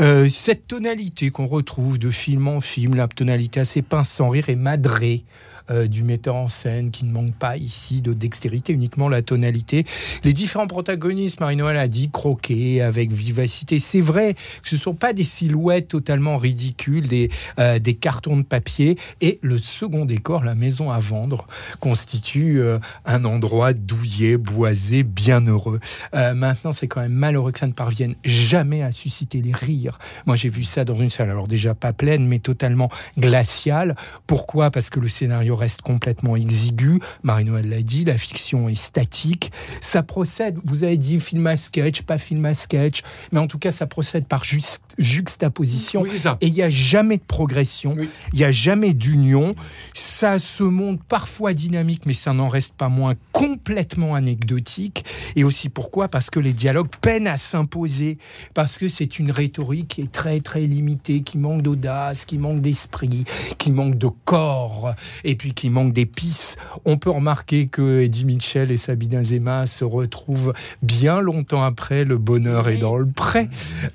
euh, 0.00 0.26
cette 0.30 0.66
tonalité 0.68 1.28
qu'on 1.30 1.46
retrouve 1.46 1.98
de 1.98 2.10
film 2.10 2.48
en 2.48 2.62
film, 2.62 2.94
la 2.94 3.08
tonalité 3.08 3.60
assez 3.60 3.82
pince 3.82 4.08
sans 4.08 4.30
rire 4.30 4.48
et 4.48 4.56
madrée. 4.56 5.24
Euh, 5.70 5.86
du 5.86 6.02
metteur 6.02 6.34
en 6.34 6.48
scène 6.48 6.90
qui 6.90 7.04
ne 7.04 7.12
manque 7.12 7.34
pas 7.34 7.56
ici 7.56 8.00
de 8.00 8.12
dextérité, 8.12 8.72
uniquement 8.72 9.08
la 9.08 9.22
tonalité. 9.22 9.84
Les 10.24 10.32
différents 10.32 10.66
protagonistes, 10.66 11.40
Marie-Noël 11.40 11.76
a 11.76 11.88
dit 11.88 12.10
croquer 12.10 12.82
avec 12.82 13.12
vivacité. 13.12 13.78
C'est 13.78 14.00
vrai 14.00 14.34
que 14.62 14.68
ce 14.68 14.74
ne 14.76 14.80
sont 14.80 14.94
pas 14.94 15.12
des 15.12 15.24
silhouettes 15.24 15.88
totalement 15.88 16.36
ridicules, 16.38 17.08
des, 17.08 17.30
euh, 17.58 17.78
des 17.78 17.94
cartons 17.94 18.36
de 18.36 18.42
papier. 18.42 18.96
Et 19.20 19.38
le 19.42 19.58
second 19.58 20.04
décor, 20.04 20.44
la 20.44 20.54
maison 20.54 20.90
à 20.90 20.98
vendre, 20.98 21.46
constitue 21.80 22.60
euh, 22.60 22.78
un 23.04 23.24
endroit 23.24 23.72
douillet, 23.72 24.36
boisé, 24.36 25.02
bien 25.02 25.40
heureux. 25.40 25.80
Euh, 26.14 26.34
maintenant, 26.34 26.72
c'est 26.72 26.88
quand 26.88 27.00
même 27.00 27.12
malheureux 27.12 27.52
que 27.52 27.58
ça 27.58 27.66
ne 27.66 27.72
parvienne 27.72 28.14
jamais 28.24 28.82
à 28.82 28.92
susciter 28.92 29.40
les 29.40 29.52
rires. 29.52 29.98
Moi, 30.26 30.36
j'ai 30.36 30.48
vu 30.48 30.64
ça 30.64 30.84
dans 30.84 30.96
une 30.96 31.08
salle, 31.08 31.30
alors 31.30 31.48
déjà 31.48 31.74
pas 31.74 31.92
pleine, 31.92 32.26
mais 32.26 32.38
totalement 32.38 32.90
glaciale. 33.18 33.96
Pourquoi? 34.26 34.70
Parce 34.70 34.90
que 34.90 35.00
le 35.00 35.08
scénario 35.08 35.54
reste 35.60 35.82
complètement 35.82 36.34
exigu. 36.36 36.98
Marie-Noël 37.22 37.68
l'a 37.68 37.82
dit, 37.82 38.04
la 38.04 38.18
fiction 38.18 38.68
est 38.68 38.74
statique. 38.74 39.52
Ça 39.80 40.02
procède, 40.02 40.58
vous 40.64 40.82
avez 40.84 40.96
dit 40.96 41.20
film 41.20 41.46
à 41.46 41.56
sketch, 41.56 42.02
pas 42.02 42.18
film 42.18 42.44
à 42.46 42.54
sketch, 42.54 43.02
mais 43.32 43.38
en 43.38 43.46
tout 43.46 43.58
cas, 43.58 43.70
ça 43.70 43.86
procède 43.86 44.26
par 44.26 44.42
juste 44.44 44.82
juxtaposition. 44.98 46.02
Oui, 46.02 46.18
ça. 46.18 46.36
Et 46.40 46.48
il 46.48 46.52
n'y 46.52 46.62
a 46.62 46.70
jamais 46.70 47.16
de 47.18 47.22
progression, 47.22 47.92
il 47.94 48.00
Oui. 48.00 48.08
n'y 48.34 48.44
a 48.44 48.50
jamais 48.52 48.94
d'union. 48.94 49.54
Ça 49.94 50.38
se 50.38 50.62
montre 50.62 51.02
parfois 51.04 51.54
dynamique, 51.54 52.06
mais 52.06 52.12
ça 52.12 52.32
n'en 52.32 52.48
reste 52.48 52.74
pas 52.74 52.88
moins 52.88 53.14
complètement 53.32 54.14
anecdotique. 54.14 55.04
Et 55.36 55.44
aussi 55.44 55.68
pourquoi? 55.68 56.08
Parce 56.08 56.30
que 56.30 56.40
les 56.40 56.52
dialogues 56.52 56.88
peinent 57.00 57.26
à 57.28 57.36
s'imposer, 57.36 58.18
parce 58.54 58.78
que 58.78 58.88
c'est 58.88 59.18
une 59.18 59.30
rhétorique 59.30 59.88
qui 59.88 60.02
est 60.02 60.12
très 60.12 60.40
très 60.40 60.62
limitée, 60.62 61.22
qui 61.22 61.38
manque 61.38 61.62
d'audace, 61.62 62.24
qui 62.24 62.38
manque 62.38 62.60
d'esprit, 62.62 63.24
qui 63.58 63.72
manque 63.72 63.96
de 63.98 64.08
corps, 64.24 64.94
et 65.24 65.34
puis 65.36 65.49
qui 65.54 65.70
manque 65.70 65.92
d'épices. 65.92 66.56
On 66.84 66.98
peut 66.98 67.10
remarquer 67.10 67.66
que 67.66 68.02
Eddie 68.02 68.24
Mitchell 68.24 68.70
et 68.70 68.76
Sabine 68.76 69.16
Azema 69.16 69.66
se 69.66 69.84
retrouvent 69.84 70.52
bien 70.82 71.20
longtemps 71.20 71.62
après. 71.62 72.04
Le 72.04 72.18
bonheur 72.18 72.68
est 72.68 72.78
dans 72.78 72.96
le 72.96 73.06
pré. 73.06 73.48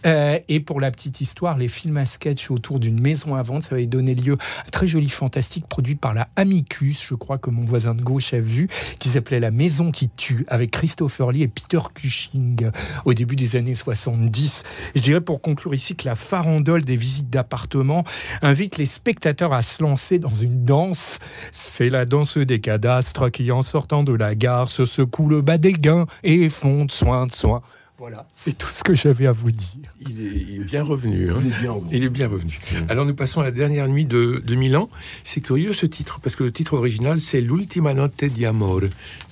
Euh, 0.05 0.39
et 0.47 0.59
pour 0.59 0.79
la 0.79 0.91
petite 0.91 1.21
histoire, 1.21 1.57
les 1.57 1.67
films 1.67 1.97
à 1.97 2.05
sketch 2.05 2.51
autour 2.51 2.79
d'une 2.79 2.99
maison 2.99 3.35
à 3.35 3.43
vendre, 3.43 3.63
ça 3.63 3.75
avait 3.75 3.87
donné 3.87 4.15
lieu 4.15 4.37
à 4.39 4.67
un 4.67 4.69
très 4.71 4.87
joli 4.87 5.09
fantastique 5.09 5.67
produit 5.67 5.95
par 5.95 6.13
la 6.13 6.29
Amicus, 6.35 7.05
je 7.07 7.15
crois 7.15 7.37
que 7.37 7.49
mon 7.49 7.65
voisin 7.65 7.93
de 7.93 8.01
gauche 8.01 8.33
a 8.33 8.39
vu, 8.39 8.67
qui 8.99 9.09
s'appelait 9.09 9.39
La 9.39 9.51
Maison 9.51 9.91
qui 9.91 10.09
tue, 10.09 10.45
avec 10.47 10.71
Christopher 10.71 11.31
Lee 11.31 11.43
et 11.43 11.47
Peter 11.47 11.79
Cushing 11.93 12.69
au 13.05 13.13
début 13.13 13.35
des 13.35 13.55
années 13.55 13.73
70. 13.73 14.63
Je 14.95 15.01
dirais 15.01 15.21
pour 15.21 15.41
conclure 15.41 15.73
ici 15.73 15.95
que 15.95 16.07
la 16.07 16.15
farandole 16.15 16.83
des 16.83 16.95
visites 16.95 17.29
d'appartements 17.29 18.03
invite 18.41 18.77
les 18.77 18.85
spectateurs 18.85 19.53
à 19.53 19.61
se 19.61 19.81
lancer 19.81 20.19
dans 20.19 20.35
une 20.35 20.63
danse. 20.63 21.19
C'est 21.51 21.89
la 21.89 22.05
danse 22.05 22.37
des 22.37 22.59
cadastres 22.59 23.29
qui, 23.31 23.51
en 23.51 23.61
sortant 23.61 24.03
de 24.03 24.13
la 24.13 24.35
gare, 24.35 24.71
se 24.71 24.85
secoue 24.85 25.27
le 25.29 25.41
bas 25.41 25.57
des 25.57 25.73
gains 25.73 26.05
et 26.23 26.49
font 26.49 26.85
de 26.85 26.91
soin 26.91 27.27
de 27.27 27.31
soin. 27.33 27.61
Voilà, 27.97 28.27
c'est 28.33 28.57
tout 28.57 28.67
ce 28.71 28.83
que 28.83 28.93
j'avais 28.93 29.25
à 29.25 29.31
vous 29.31 29.51
dire. 29.53 29.89
Il 30.01 30.19
est, 30.19 30.25
il 30.49 30.55
est 30.61 30.63
bien 30.65 30.83
revenu. 30.83 31.31
hein. 31.31 31.35
Il 31.41 31.47
est 31.47 31.59
bien 31.61 31.71
revenu. 31.71 31.89
Il 31.93 32.03
est 32.03 32.09
bien 32.09 32.27
revenu. 32.27 32.59
Alors 32.89 33.05
nous 33.05 33.15
passons 33.15 33.39
à 33.39 33.45
la 33.45 33.51
dernière 33.51 33.87
nuit 33.87 34.03
de, 34.03 34.43
de 34.45 34.55
Milan. 34.55 34.89
C'est 35.23 35.39
curieux 35.39 35.71
ce 35.71 35.85
titre, 35.85 36.19
parce 36.19 36.35
que 36.35 36.43
le 36.43 36.51
titre 36.51 36.73
original, 36.73 37.21
c'est 37.21 37.39
L'ultima 37.39 37.93
notte 37.93 38.25
di 38.25 38.45
amore, 38.45 38.81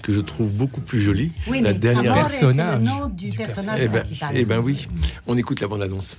que 0.02 0.14
je 0.14 0.22
trouve 0.22 0.50
beaucoup 0.50 0.80
plus 0.80 1.02
joli. 1.02 1.34
Oui, 1.48 1.60
la 1.60 1.74
mais 1.74 1.78
dernière 1.78 2.14
Amore, 2.14 2.30
c'est 2.30 2.46
le 2.46 2.54
personnage 2.54 2.84
nom 2.84 3.08
du, 3.10 3.30
du 3.32 3.38
personnage 3.38 3.80
Eh 3.84 3.88
ben, 3.90 4.00
principal. 4.00 4.32
eh 4.34 4.46
ben 4.46 4.60
oui, 4.60 4.88
on 5.28 5.38
écoute 5.38 5.60
la 5.60 5.68
bande-annonce. 5.68 6.16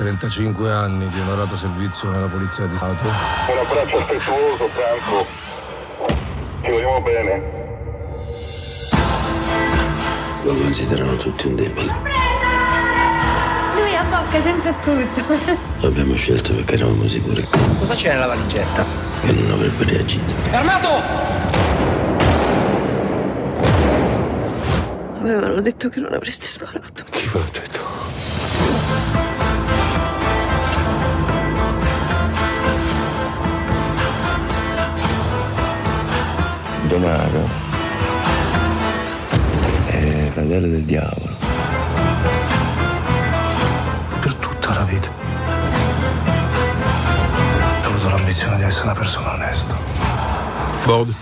35 0.00 0.72
anni 0.72 1.06
di 1.10 1.20
onorato 1.20 1.58
servizio 1.58 2.08
nella 2.08 2.26
polizia 2.26 2.64
di 2.64 2.74
Stato. 2.74 3.04
Un 3.04 3.58
abbraccio 3.58 3.98
affettuoso, 3.98 4.66
Franco. 4.68 5.26
Ci 6.62 6.70
vogliamo 6.70 7.00
bene. 7.02 7.42
Lo 10.42 10.54
considerano 10.54 11.16
tutti 11.16 11.48
un 11.48 11.54
debole. 11.54 11.94
Lui 13.74 13.94
abbocca 13.94 14.40
sempre 14.40 14.70
a 14.70 14.74
tutto. 14.80 15.86
Abbiamo 15.86 16.14
scelto 16.16 16.54
perché 16.54 16.74
eravamo 16.76 17.06
sicuri 17.06 17.46
Cosa 17.78 17.94
c'è 17.94 18.14
nella 18.14 18.26
valigetta? 18.26 18.86
che 19.20 19.32
non 19.32 19.50
avrebbe 19.50 19.84
reagito. 19.84 20.34
Armato! 20.50 20.88
Avevano 25.20 25.60
detto 25.60 25.90
che 25.90 26.00
non 26.00 26.14
avresti 26.14 26.46
sparato. 26.46 27.04
Chi 27.10 27.28
va 27.34 27.40
detto? 27.52 27.89
Denaro 36.90 37.48
è 39.86 40.28
fratello 40.32 40.66
del 40.66 40.82
diavolo. 40.82 41.30
Per 44.20 44.34
tutta 44.34 44.74
la 44.74 44.84
vita. 44.84 45.08
Ho 47.84 47.86
avuto 47.86 48.08
l'ambizione 48.08 48.56
di 48.56 48.62
essere 48.64 48.86
una 48.86 48.94
persona 48.94 49.34
onesta. 49.34 49.76
Borde. 50.84 51.14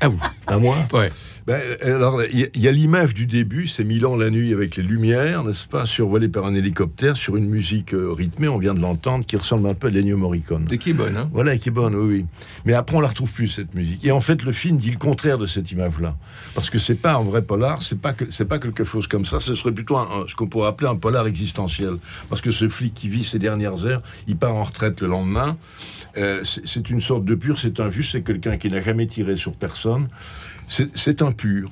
À 0.00 0.08
vous. 0.08 0.20
À 0.46 0.58
moi 0.58 0.76
Ouais. 0.92 1.10
Ben, 1.48 1.62
alors, 1.80 2.22
il 2.24 2.40
y 2.40 2.44
a- 2.44 2.48
il 2.54 2.60
y 2.60 2.68
a, 2.68 2.72
l'image 2.72 3.14
du 3.14 3.24
début, 3.24 3.66
c'est 3.68 3.82
Milan 3.82 4.16
la 4.16 4.28
nuit 4.28 4.52
avec 4.52 4.76
les 4.76 4.82
lumières, 4.82 5.44
n'est-ce 5.44 5.66
pas, 5.66 5.86
survolé 5.86 6.28
par 6.28 6.44
un 6.44 6.54
hélicoptère, 6.54 7.16
sur 7.16 7.36
une 7.36 7.48
musique 7.48 7.94
euh, 7.94 8.12
rythmée, 8.12 8.48
on 8.48 8.58
vient 8.58 8.74
de 8.74 8.80
l'entendre, 8.80 9.24
qui 9.24 9.34
ressemble 9.38 9.66
un 9.66 9.72
peu 9.72 9.86
à 9.86 9.90
l'Ennio 9.90 10.18
Morricone. 10.18 10.66
Et 10.70 10.76
qui 10.76 10.90
est 10.90 10.92
bonne, 10.92 11.16
hein? 11.16 11.30
Voilà, 11.32 11.56
qui 11.56 11.70
est 11.70 11.72
bonne, 11.72 11.94
oui, 11.94 12.16
oui. 12.18 12.26
Mais 12.66 12.74
après, 12.74 12.96
on 12.98 13.00
la 13.00 13.08
retrouve 13.08 13.32
plus, 13.32 13.48
cette 13.48 13.74
musique. 13.74 14.04
Et 14.04 14.12
en 14.12 14.20
fait, 14.20 14.42
le 14.42 14.52
film 14.52 14.76
dit 14.76 14.90
le 14.90 14.98
contraire 14.98 15.38
de 15.38 15.46
cette 15.46 15.72
image-là. 15.72 16.16
Parce 16.54 16.68
que 16.68 16.78
c'est 16.78 16.96
pas 16.96 17.14
un 17.14 17.22
vrai 17.24 17.40
polar, 17.40 17.80
c'est 17.80 17.98
pas, 17.98 18.12
que- 18.12 18.42
pas 18.44 18.58
quelque 18.58 18.84
chose 18.84 19.06
comme 19.06 19.24
ça, 19.24 19.40
ce 19.40 19.54
serait 19.54 19.72
plutôt 19.72 19.96
un- 19.96 20.26
ce 20.28 20.34
qu'on 20.34 20.48
pourrait 20.48 20.68
appeler 20.68 20.90
un 20.90 20.96
polar 20.96 21.26
existentiel. 21.26 21.94
Parce 22.28 22.42
que 22.42 22.50
ce 22.50 22.68
flic 22.68 22.92
qui 22.92 23.08
vit 23.08 23.24
ses 23.24 23.38
dernières 23.38 23.86
heures, 23.86 24.02
il 24.26 24.36
part 24.36 24.54
en 24.54 24.64
retraite 24.64 25.00
le 25.00 25.06
lendemain. 25.08 25.56
Euh, 26.18 26.42
c'est 26.44 26.66
c'est 26.66 26.90
une 26.90 27.00
sorte 27.00 27.24
de 27.24 27.34
pur, 27.34 27.58
c'est 27.58 27.80
un 27.80 27.90
juste, 27.90 28.12
c'est 28.12 28.22
quelqu'un 28.22 28.58
qui 28.58 28.68
n'a 28.68 28.82
jamais 28.82 29.06
tiré 29.06 29.36
sur 29.36 29.54
personne. 29.54 30.08
C'est 30.68 30.96
c'est 30.96 31.22
un 31.22 31.32
pur. 31.32 31.70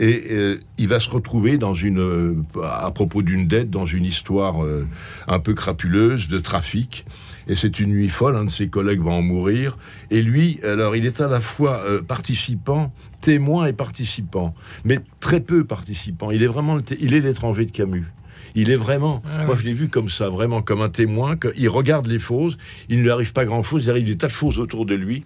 Et 0.00 0.22
euh, 0.30 0.60
il 0.78 0.86
va 0.86 1.00
se 1.00 1.10
retrouver 1.10 1.58
dans 1.58 1.74
une, 1.74 1.98
euh, 1.98 2.34
à 2.62 2.92
propos 2.92 3.22
d'une 3.22 3.48
dette, 3.48 3.68
dans 3.68 3.84
une 3.84 4.04
histoire 4.04 4.62
euh, 4.64 4.86
un 5.26 5.40
peu 5.40 5.54
crapuleuse 5.54 6.28
de 6.28 6.38
trafic. 6.38 7.04
Et 7.48 7.56
c'est 7.56 7.80
une 7.80 7.90
nuit 7.90 8.08
folle, 8.08 8.36
un 8.36 8.44
de 8.44 8.50
ses 8.50 8.68
collègues 8.68 9.00
va 9.02 9.10
en 9.10 9.22
mourir. 9.22 9.76
Et 10.12 10.22
lui, 10.22 10.60
alors, 10.62 10.94
il 10.94 11.04
est 11.04 11.20
à 11.20 11.26
la 11.28 11.40
fois 11.40 11.80
participant, 12.06 12.90
témoin 13.22 13.66
et 13.66 13.72
participant, 13.72 14.54
mais 14.84 14.98
très 15.18 15.40
peu 15.40 15.64
participant. 15.64 16.30
Il 16.30 16.42
est 16.42 16.46
vraiment, 16.46 16.78
il 17.00 17.14
est 17.14 17.20
l'étranger 17.20 17.64
de 17.64 17.70
Camus. 17.72 18.04
Il 18.54 18.70
est 18.70 18.76
vraiment, 18.76 19.22
Ah 19.30 19.44
moi 19.46 19.56
je 19.58 19.64
l'ai 19.64 19.72
vu 19.72 19.88
comme 19.88 20.10
ça, 20.10 20.28
vraiment 20.28 20.62
comme 20.62 20.80
un 20.82 20.88
témoin. 20.88 21.36
que- 21.36 21.52
il 21.56 21.68
regarde 21.68 22.06
les 22.06 22.18
fausses, 22.18 22.56
il 22.88 22.98
ne 22.98 23.02
lui 23.02 23.10
arrive 23.10 23.32
pas 23.32 23.44
grand-chose, 23.44 23.84
il 23.84 23.90
arrive 23.90 24.06
des 24.06 24.16
tas 24.16 24.26
de 24.26 24.32
fausses 24.32 24.58
autour 24.58 24.84
de 24.86 24.94
lui 24.94 25.24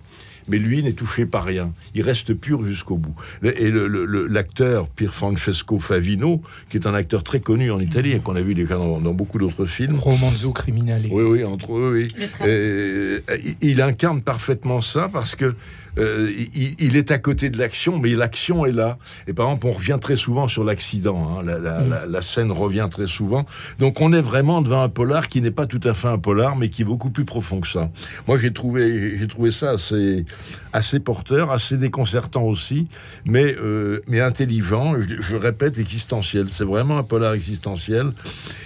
mais 0.49 0.58
lui 0.58 0.82
n'est 0.82 0.92
touché 0.92 1.26
par 1.26 1.44
rien. 1.44 1.72
Il 1.94 2.02
reste 2.02 2.34
pur 2.34 2.64
jusqu'au 2.64 2.96
bout. 2.96 3.14
Et 3.42 3.70
le- 3.70 3.87
le- 3.87 4.04
le- 4.04 4.26
l'acteur 4.26 4.88
Pier 4.88 5.08
Francesco 5.08 5.78
Favino, 5.78 6.42
qui 6.70 6.76
est 6.76 6.87
un 6.87 6.94
acteur 6.94 7.22
très 7.25 7.40
connu 7.40 7.70
en 7.70 7.78
Italie 7.80 8.12
et 8.12 8.18
qu'on 8.20 8.37
a 8.37 8.42
vu 8.42 8.54
déjà 8.54 8.76
dans, 8.76 9.00
dans 9.00 9.14
beaucoup 9.14 9.38
d'autres 9.38 9.66
films. 9.66 9.96
Romanzo 9.96 10.52
criminale. 10.52 11.06
Oui, 11.11 11.22
oui, 11.25 11.44
entre 11.44 11.76
eux, 11.76 11.92
oui. 11.94 12.26
Euh, 12.46 13.20
il- 13.61 13.80
incarne 13.82 14.22
parfaitement 14.22 14.80
ça 14.80 15.08
parce 15.12 15.34
que 15.34 15.54
euh, 15.99 16.30
il, 16.54 16.75
il 16.78 16.96
est 16.96 17.11
à 17.11 17.18
côté 17.18 17.50
de 17.50 17.58
l'action, 17.58 17.99
mais 17.99 18.14
l'action 18.14 18.64
est 18.64 18.72
là. 18.72 18.96
Et 19.26 19.34
par 19.34 19.46
exemple, 19.49 19.66
on 19.66 19.72
revient 19.72 19.99
très 20.00 20.16
souvent 20.16 20.49
sur 20.49 20.64
l'accident. 20.64 21.38
hein. 21.40 21.44
La, 21.44 21.58
la- 21.58 21.82
la- 21.84 22.06
la 22.06 22.22
scène 22.22 22.50
revient 22.50 22.88
très 22.90 23.06
souvent. 23.08 23.44
Donc, 23.78 24.00
on 24.00 24.12
est 24.14 24.22
vraiment 24.22 24.62
devant 24.62 24.82
un 24.82 24.88
polar 24.88 25.28
qui 25.28 25.42
n'est 25.42 25.50
pas 25.50 25.66
tout 25.66 25.80
à 25.84 25.92
fait 25.92 26.08
un 26.08 26.16
polar, 26.18 26.56
mais 26.56 26.70
qui 26.70 26.80
est 26.82 26.84
beaucoup 26.87 27.11
plus 27.11 27.25
profond 27.26 27.61
que 27.61 27.68
ça. 27.68 27.90
Moi, 28.26 28.38
j'ai 28.38 28.52
trouvé, 28.54 29.18
j'ai 29.18 29.26
trouvé 29.26 29.50
ça 29.50 29.72
assez, 29.72 30.25
assez 30.73 31.01
porteur, 31.01 31.51
assez 31.51 31.77
déconcertant 31.77 32.43
aussi, 32.43 32.89
mais, 33.25 33.55
euh, 33.55 34.01
mais 34.07 34.21
intelligent. 34.21 34.95
Je, 34.99 35.37
répète, 35.37 35.79
existentiel. 35.79 36.47
C'est 36.51 36.65
vraiment 36.65 36.99
un 36.99 37.03
polar 37.03 37.35
existentiel. 37.35 38.12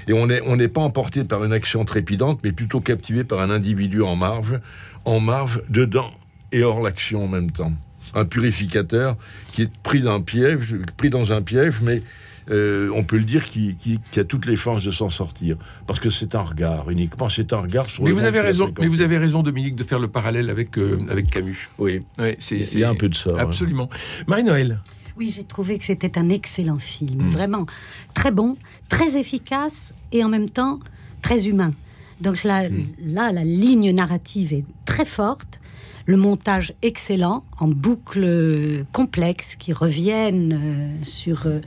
Et 0.09 0.13
on 0.13 0.27
n'est 0.27 0.41
on 0.47 0.57
pas 0.69 0.81
emporté 0.81 1.25
par 1.25 1.45
une 1.45 1.53
action 1.53 1.85
trépidante, 1.85 2.41
mais 2.45 2.53
plutôt 2.53 2.81
captivé 2.81 3.25
par 3.25 3.41
un 3.41 3.51
individu 3.51 4.03
en 4.03 4.17
marge, 4.17 4.61
en 5.05 5.21
marge, 5.21 5.63
dedans 5.69 6.11
et 6.53 6.63
hors 6.63 6.81
l'action 6.81 7.25
en 7.25 7.29
même 7.29 7.51
temps. 7.51 7.73
Un 8.15 8.25
purificateur 8.25 9.17
qui 9.53 9.63
est 9.63 9.79
pris 9.83 10.03
piège, 10.25 10.77
pris 10.97 11.11
dans 11.11 11.33
un 11.33 11.43
piège, 11.43 11.81
mais 11.83 12.03
euh, 12.50 12.91
on 12.95 13.03
peut 13.05 13.17
le 13.19 13.25
dire 13.25 13.45
qui, 13.45 13.75
qui- 13.76 13.99
qui 14.11 14.21
a 14.21 14.25
toutes 14.25 14.47
les 14.47 14.57
forces 14.57 14.85
de 14.85 14.91
s'en 14.91 15.11
sortir, 15.11 15.57
parce 15.87 16.00
que 16.00 16.11
c'est 16.11 16.35
un 16.35 16.43
regard 16.43 16.88
uniquement, 16.91 17.29
c'est 17.29 17.53
un 17.53 17.59
regard 17.61 17.87
sur 17.87 18.03
Mais 18.05 18.11
le 18.11 18.15
vous 18.15 18.21
monde 18.21 18.29
avez 18.29 18.41
raison, 18.41 18.73
mais 18.79 18.87
vous 18.88 19.00
avez 19.00 19.19
raison, 19.19 19.43
Dominique, 19.43 19.75
de 19.76 19.83
faire 19.85 19.99
le 19.99 20.09
parallèle 20.09 20.49
avec, 20.50 20.76
euh, 20.79 21.00
avec 21.09 21.29
Camus. 21.31 21.69
Oui, 21.79 22.00
Ouais, 22.19 22.37
c'est, 22.41 22.59
il 22.59 22.79
y 22.79 22.85
a 22.85 22.91
un 22.91 22.95
peu 22.95 23.09
de 23.09 23.15
ça. 23.17 23.31
Absolument. 23.38 23.88
Marie-Noël. 24.26 24.79
Oui, 25.17 25.33
j'ai 25.35 25.45
trouvé 25.45 25.79
que 25.79 25.85
c'était 25.85 26.19
un 26.19 26.29
excellent 26.29 26.79
film, 26.79 27.23
Mm. 27.25 27.31
vraiment 27.31 27.67
très 28.15 28.31
bon, 28.31 28.57
très 28.88 29.17
efficace 29.19 29.95
et 30.12 30.23
en 30.23 30.29
même 30.29 30.50
temps 30.50 30.79
très 31.23 31.49
humain. 31.49 31.73
Donc 32.21 32.45
là, 32.45 32.69
Mm. 32.69 32.85
là, 33.00 33.33
la 33.33 33.43
ligne 33.45 33.91
narrative 33.93 34.53
est 34.53 34.65
très 34.85 35.05
forte. 35.07 35.59
Le 36.07 36.16
montage 36.16 36.75
excellent 36.83 37.45
en 37.59 37.69
boucles 37.69 38.85
complexes 38.93 39.57
qui 39.57 39.73
reviennent 39.73 40.52
euh, 40.52 41.05
sur 41.05 41.47
euh, 41.47 41.61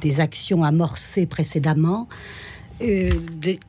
des 0.00 0.20
actions 0.20 0.64
amorcées 0.64 1.26
précédemment. 1.26 2.08
Euh, 2.82 3.08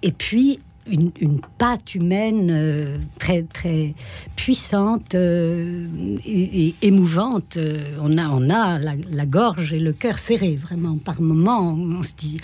et 0.01 0.11
puis 0.11 0.59
une, 0.89 1.11
une 1.19 1.39
patte 1.57 1.95
humaine 1.95 2.49
euh, 2.49 2.97
très 3.19 3.43
très 3.43 3.93
puissante 4.35 5.15
euh, 5.15 5.85
et, 6.25 6.67
et 6.67 6.75
émouvante. 6.81 7.57
On 8.01 8.17
a 8.17 8.29
on 8.29 8.49
a 8.49 8.79
la, 8.79 8.93
la 9.11 9.25
gorge 9.25 9.73
et 9.73 9.79
le 9.79 9.93
cœur 9.93 10.17
serrés 10.17 10.55
vraiment 10.55 10.97
par 10.97 11.21
moments. 11.21 11.73
On 11.73 12.03
se 12.03 12.13
dit 12.15 12.37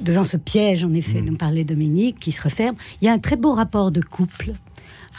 devant 0.00 0.24
ce 0.24 0.36
piège 0.36 0.84
en 0.84 0.92
effet 0.94 1.22
dont 1.22 1.36
parlait 1.36 1.64
Dominique 1.64 2.18
qui 2.18 2.32
se 2.32 2.42
referme. 2.42 2.76
Il 3.00 3.06
y 3.06 3.08
a 3.08 3.12
un 3.12 3.18
très 3.18 3.36
beau 3.36 3.52
rapport 3.52 3.90
de 3.90 4.00
couple 4.00 4.52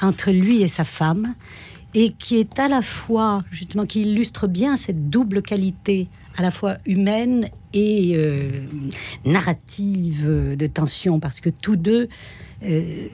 entre 0.02 0.32
lui 0.32 0.62
et 0.62 0.68
sa 0.68 0.84
femme 0.84 1.34
et 1.94 2.12
qui 2.12 2.38
est 2.38 2.60
à 2.60 2.68
la 2.68 2.82
fois 2.82 3.44
justement 3.52 3.86
qui 3.86 4.02
illustre 4.02 4.48
bien 4.48 4.78
cette 4.78 5.10
double 5.10 5.42
qualité 5.42 6.08
à 6.36 6.42
la 6.42 6.52
fois 6.52 6.78
humaine 6.86 7.50
et 7.74 8.14
euh, 8.16 8.64
narrative 9.26 10.56
de 10.56 10.68
tension 10.68 11.20
parce 11.20 11.42
que 11.42 11.50
tous 11.50 11.76
deux 11.76 12.10
euh, 12.64 13.08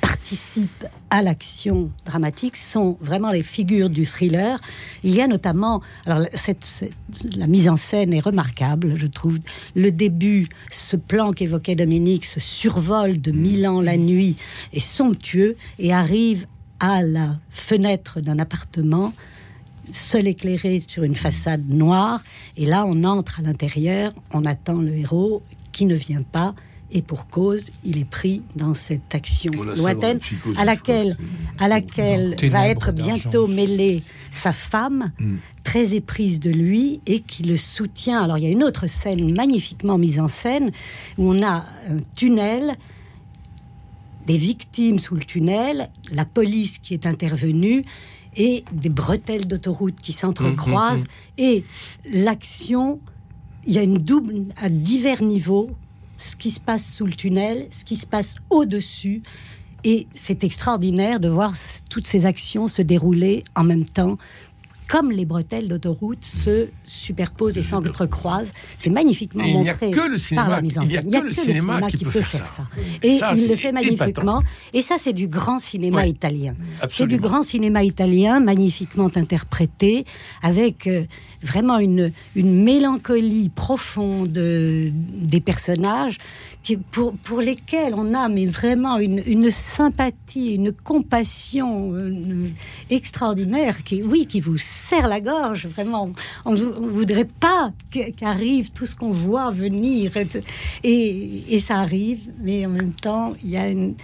participent 0.00 0.86
à 1.10 1.22
l'action 1.22 1.90
dramatique 2.04 2.56
sont 2.56 2.96
vraiment 3.00 3.30
les 3.30 3.42
figures 3.42 3.88
du 3.88 4.04
thriller. 4.04 4.60
Il 5.02 5.14
y 5.14 5.20
a 5.20 5.28
notamment, 5.28 5.82
alors 6.04 6.26
cette, 6.34 6.90
la 7.36 7.46
mise 7.46 7.68
en 7.68 7.76
scène 7.76 8.12
est 8.12 8.20
remarquable, 8.20 8.94
je 8.96 9.06
trouve. 9.06 9.38
Le 9.74 9.90
début, 9.90 10.48
ce 10.70 10.96
plan 10.96 11.32
qu'évoquait 11.32 11.74
Dominique, 11.74 12.24
ce 12.24 12.40
survol 12.40 13.20
de 13.20 13.30
Milan 13.30 13.80
la 13.80 13.96
nuit 13.96 14.36
est 14.72 14.80
somptueux 14.80 15.56
et 15.78 15.92
arrive 15.92 16.46
à 16.80 17.02
la 17.02 17.38
fenêtre 17.48 18.20
d'un 18.20 18.38
appartement 18.38 19.12
seul 19.92 20.26
éclairé 20.26 20.82
sur 20.86 21.04
une 21.04 21.14
façade 21.14 21.68
noire. 21.68 22.22
Et 22.56 22.66
là, 22.66 22.84
on 22.86 23.04
entre 23.04 23.40
à 23.40 23.42
l'intérieur, 23.42 24.12
on 24.32 24.44
attend 24.44 24.80
le 24.80 24.94
héros 24.96 25.42
qui 25.72 25.86
ne 25.86 25.94
vient 25.94 26.22
pas. 26.22 26.54
Et 26.92 27.02
pour 27.02 27.26
cause, 27.28 27.66
il 27.84 27.98
est 27.98 28.04
pris 28.08 28.42
dans 28.54 28.74
cette 28.74 29.12
action 29.14 29.50
lointaine 29.76 30.20
à 30.56 30.64
laquelle, 30.64 31.16
à 31.58 31.66
laquelle 31.68 32.36
va 32.50 32.68
être 32.68 32.92
bientôt 32.92 33.46
mêlée 33.48 34.02
sa 34.30 34.52
femme, 34.52 35.10
Mm. 35.18 35.36
très 35.64 35.94
éprise 35.96 36.38
de 36.40 36.50
lui 36.50 37.00
et 37.06 37.20
qui 37.20 37.42
le 37.42 37.56
soutient. 37.56 38.22
Alors 38.22 38.38
il 38.38 38.44
y 38.44 38.46
a 38.46 38.50
une 38.50 38.62
autre 38.62 38.86
scène 38.86 39.34
magnifiquement 39.34 39.98
mise 39.98 40.20
en 40.20 40.28
scène 40.28 40.70
où 41.18 41.32
on 41.32 41.42
a 41.42 41.64
un 41.90 41.96
tunnel 42.14 42.76
des 44.26 44.36
victimes 44.36 44.98
sous 44.98 45.14
le 45.14 45.24
tunnel, 45.24 45.88
la 46.12 46.24
police 46.24 46.78
qui 46.78 46.94
est 46.94 47.06
intervenue 47.06 47.84
et 48.36 48.64
des 48.72 48.88
bretelles 48.90 49.46
d'autoroute 49.46 49.96
qui 50.02 50.12
s'entrecroisent 50.12 51.04
Mhm, 51.38 51.44
et 51.46 51.64
l'action, 52.12 53.00
il 53.66 53.74
y 53.74 53.78
a 53.78 53.82
une 53.82 53.98
double 53.98 54.44
à 54.56 54.68
divers 54.68 55.22
niveaux, 55.22 55.70
ce 56.18 56.36
qui 56.36 56.50
se 56.50 56.60
passe 56.60 56.86
sous 56.86 57.06
le 57.06 57.12
tunnel, 57.12 57.66
ce 57.70 57.84
qui 57.84 57.96
se 57.96 58.06
passe 58.06 58.36
au-dessus. 58.50 59.22
Et 59.84 60.06
c'est 60.14 60.42
extraordinaire 60.42 61.20
de 61.20 61.28
voir 61.28 61.54
toutes 61.90 62.06
ces 62.06 62.26
actions 62.26 62.66
se 62.66 62.82
dérouler 62.82 63.44
en 63.54 63.62
même 63.62 63.84
temps, 63.84 64.18
comme 64.88 65.10
les 65.10 65.24
bretelles 65.24 65.68
d'autoroute 65.68 66.24
se 66.24 66.68
superposent 66.84 67.58
et 67.58 67.62
s'entrecroisent. 67.62 68.52
C'est 68.78 68.90
magnifiquement 68.90 69.42
Et 69.44 69.48
il 69.48 69.60
n'y 69.60 69.68
a 69.68 69.72
montré 69.72 69.90
que 69.90 70.00
le 70.00 70.10
par 70.10 70.18
cinéma 70.18 70.60
qui- 70.62 70.68
il 70.86 70.92
y 70.92 71.16
a 71.16 71.20
que 71.20 71.26
le 71.26 71.32
cinéma 71.32 71.82
qui 71.82 71.96
peut 72.04 72.10
faire 72.10 72.46
ça. 72.46 72.66
Et 73.02 73.18
Ça, 73.18 73.32
il 73.34 73.48
le 73.48 73.56
fait 73.56 73.72
magnifiquement. 73.72 74.40
épatant. 74.40 74.42
Et 74.72 74.82
ça, 74.82 74.96
c'est 74.98 75.12
du 75.12 75.28
grand 75.28 75.58
cinéma 75.58 75.98
Ouais, 76.02 76.10
italien. 76.10 76.54
C'est 76.90 77.06
du 77.06 77.18
grand 77.18 77.42
cinéma 77.42 77.82
italien, 77.84 78.40
magnifiquement 78.40 79.10
interprété, 79.16 80.04
avec 80.42 80.86
euh, 80.86 81.04
vraiment 81.42 81.78
une, 81.78 82.12
une 82.36 82.62
mélancolie 82.62 83.48
profonde 83.48 84.36
euh, 84.38 84.88
des 84.92 85.40
personnages, 85.40 86.18
qui, 86.62 86.76
pour, 86.76 87.12
pour 87.18 87.40
lesquels 87.40 87.94
on 87.94 88.12
a 88.14 88.28
mais 88.28 88.46
vraiment 88.46 88.98
une, 88.98 89.22
une 89.26 89.50
sympathie, 89.50 90.54
une 90.54 90.72
compassion 90.72 91.92
euh, 91.94 92.48
extraordinaire, 92.90 93.84
qui, 93.84 94.02
oui, 94.02 94.26
qui 94.26 94.40
vous 94.40 94.58
serre 94.76 95.08
la 95.08 95.20
gorge, 95.20 95.66
vraiment. 95.66 96.10
On 96.44 96.52
ne 96.52 96.62
voudrait 96.88 97.24
pas 97.40 97.72
qu'- 97.90 98.12
qu'arrive 98.12 98.70
tout 98.70 98.86
ce 98.86 98.94
qu'on 98.94 99.10
voit 99.10 99.50
venir. 99.50 100.12
Et, 100.84 101.42
et, 101.54 101.58
ça 101.60 101.76
arrive, 101.80 102.20
mais 102.40 102.64
en 102.66 102.70
même 102.70 102.92
temps, 102.92 103.34
il 103.42 103.50
y 103.50 103.56
a 103.56 103.68
une, 103.68 103.94